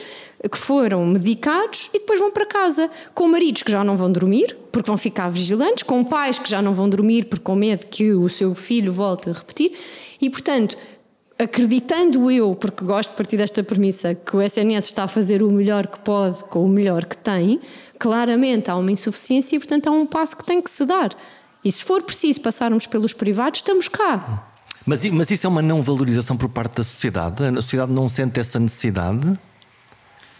[0.50, 4.56] que foram medicados e depois vão para casa, com maridos que já não vão dormir,
[4.72, 8.12] porque vão ficar vigilantes, com pais que já não vão dormir porque com medo que
[8.12, 9.72] o seu filho volte a repetir.
[10.20, 10.78] E portanto,
[11.38, 15.52] acreditando eu, porque gosto de partir desta premissa, que o SNS está a fazer o
[15.52, 17.60] melhor que pode com o melhor que tem,
[17.98, 21.10] claramente há uma insuficiência e, portanto, há um passo que tem que se dar.
[21.62, 24.55] E se for preciso passarmos pelos privados, estamos cá.
[24.86, 27.44] Mas, mas isso é uma não valorização por parte da sociedade?
[27.44, 29.38] A sociedade não sente essa necessidade?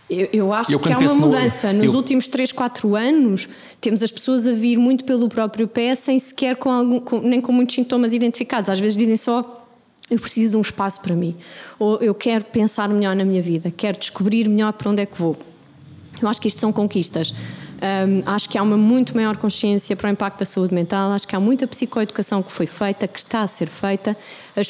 [0.09, 1.73] Eu, eu acho eu, que há uma mudança.
[1.73, 1.81] No...
[1.81, 1.97] Nos eu...
[1.97, 3.49] últimos 3, 4 anos,
[3.81, 7.41] temos as pessoas a vir muito pelo próprio pé, sem sequer com algum, com, nem
[7.41, 8.71] com muitos sintomas identificados.
[8.71, 9.65] Às vezes dizem só
[10.09, 11.37] eu preciso de um espaço para mim.
[11.79, 15.19] Ou eu quero pensar melhor na minha vida, quero descobrir melhor para onde é que
[15.19, 15.37] vou.
[16.23, 17.35] Eu acho que isto são conquistas.
[17.77, 21.27] Um, acho que há uma muito maior consciência para o impacto da saúde mental, acho
[21.29, 24.17] que há muita psicoeducação que foi feita, que está a ser feita.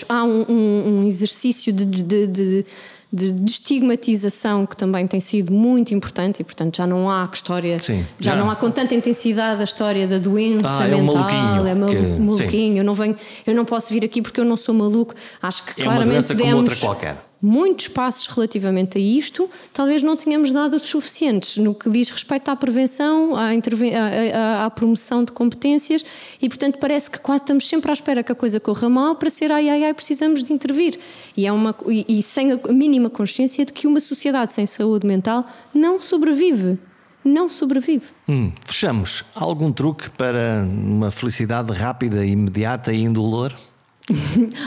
[0.08, 2.66] Há um, um, um exercício de, de, de
[3.12, 8.04] de estigmatização que também tem sido muito importante e portanto já não há história Sim,
[8.18, 8.36] já, já.
[8.36, 12.20] não há com tanta intensidade a história da doença Ah, é mental maluquinho é que-
[12.20, 15.64] maluquinho eu não venho eu não posso vir aqui porque eu não sou maluco acho
[15.64, 17.25] que É uma claramente como demos outra qualquer.
[17.40, 22.48] Muitos passos relativamente a isto, talvez não tenhamos dado os suficientes no que diz respeito
[22.50, 26.04] à prevenção, à, à- à promoção de competências
[26.40, 29.30] e, portanto, parece que quase estamos sempre à espera que a coisa corra mal para
[29.30, 30.98] ser ai ai ai, precisamos de intervir.
[31.36, 35.06] E, é uma, e, e sem a mínima consciência de que uma sociedade sem saúde
[35.06, 36.78] mental não sobrevive.
[37.24, 38.06] Não sobrevive.
[38.28, 39.24] Hum, fechamos.
[39.34, 43.52] Algum truque para uma felicidade rápida, imediata e indolor?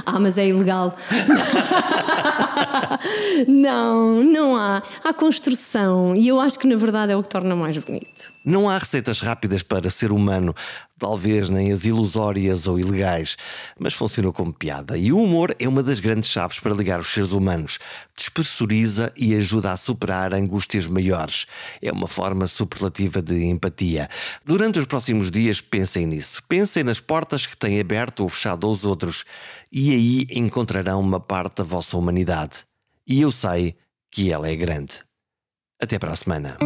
[0.06, 0.96] Ah, mas é ilegal.
[3.48, 4.82] não, não há.
[5.04, 8.32] Há construção e eu acho que na verdade é o que torna mais bonito.
[8.44, 10.54] Não há receitas rápidas para ser humano,
[11.00, 13.38] talvez nem as ilusórias ou ilegais,
[13.80, 14.98] mas funcionou como piada.
[14.98, 17.80] E o humor é uma das grandes chaves para ligar os seres humanos.
[18.16, 21.48] Despressuriza e ajuda a superar angústias maiores.
[21.82, 24.10] É uma forma superlativa de empatia.
[24.46, 26.44] Durante os próximos dias, pensem nisso.
[26.48, 29.24] Pensem nas portas que têm aberto ou fechado aos outros,
[29.72, 32.66] e aí encontrarão uma parte da vossa humanidade.
[33.08, 33.76] E eu sei
[34.12, 35.02] que ela é grande.
[35.82, 36.58] Até para a semana.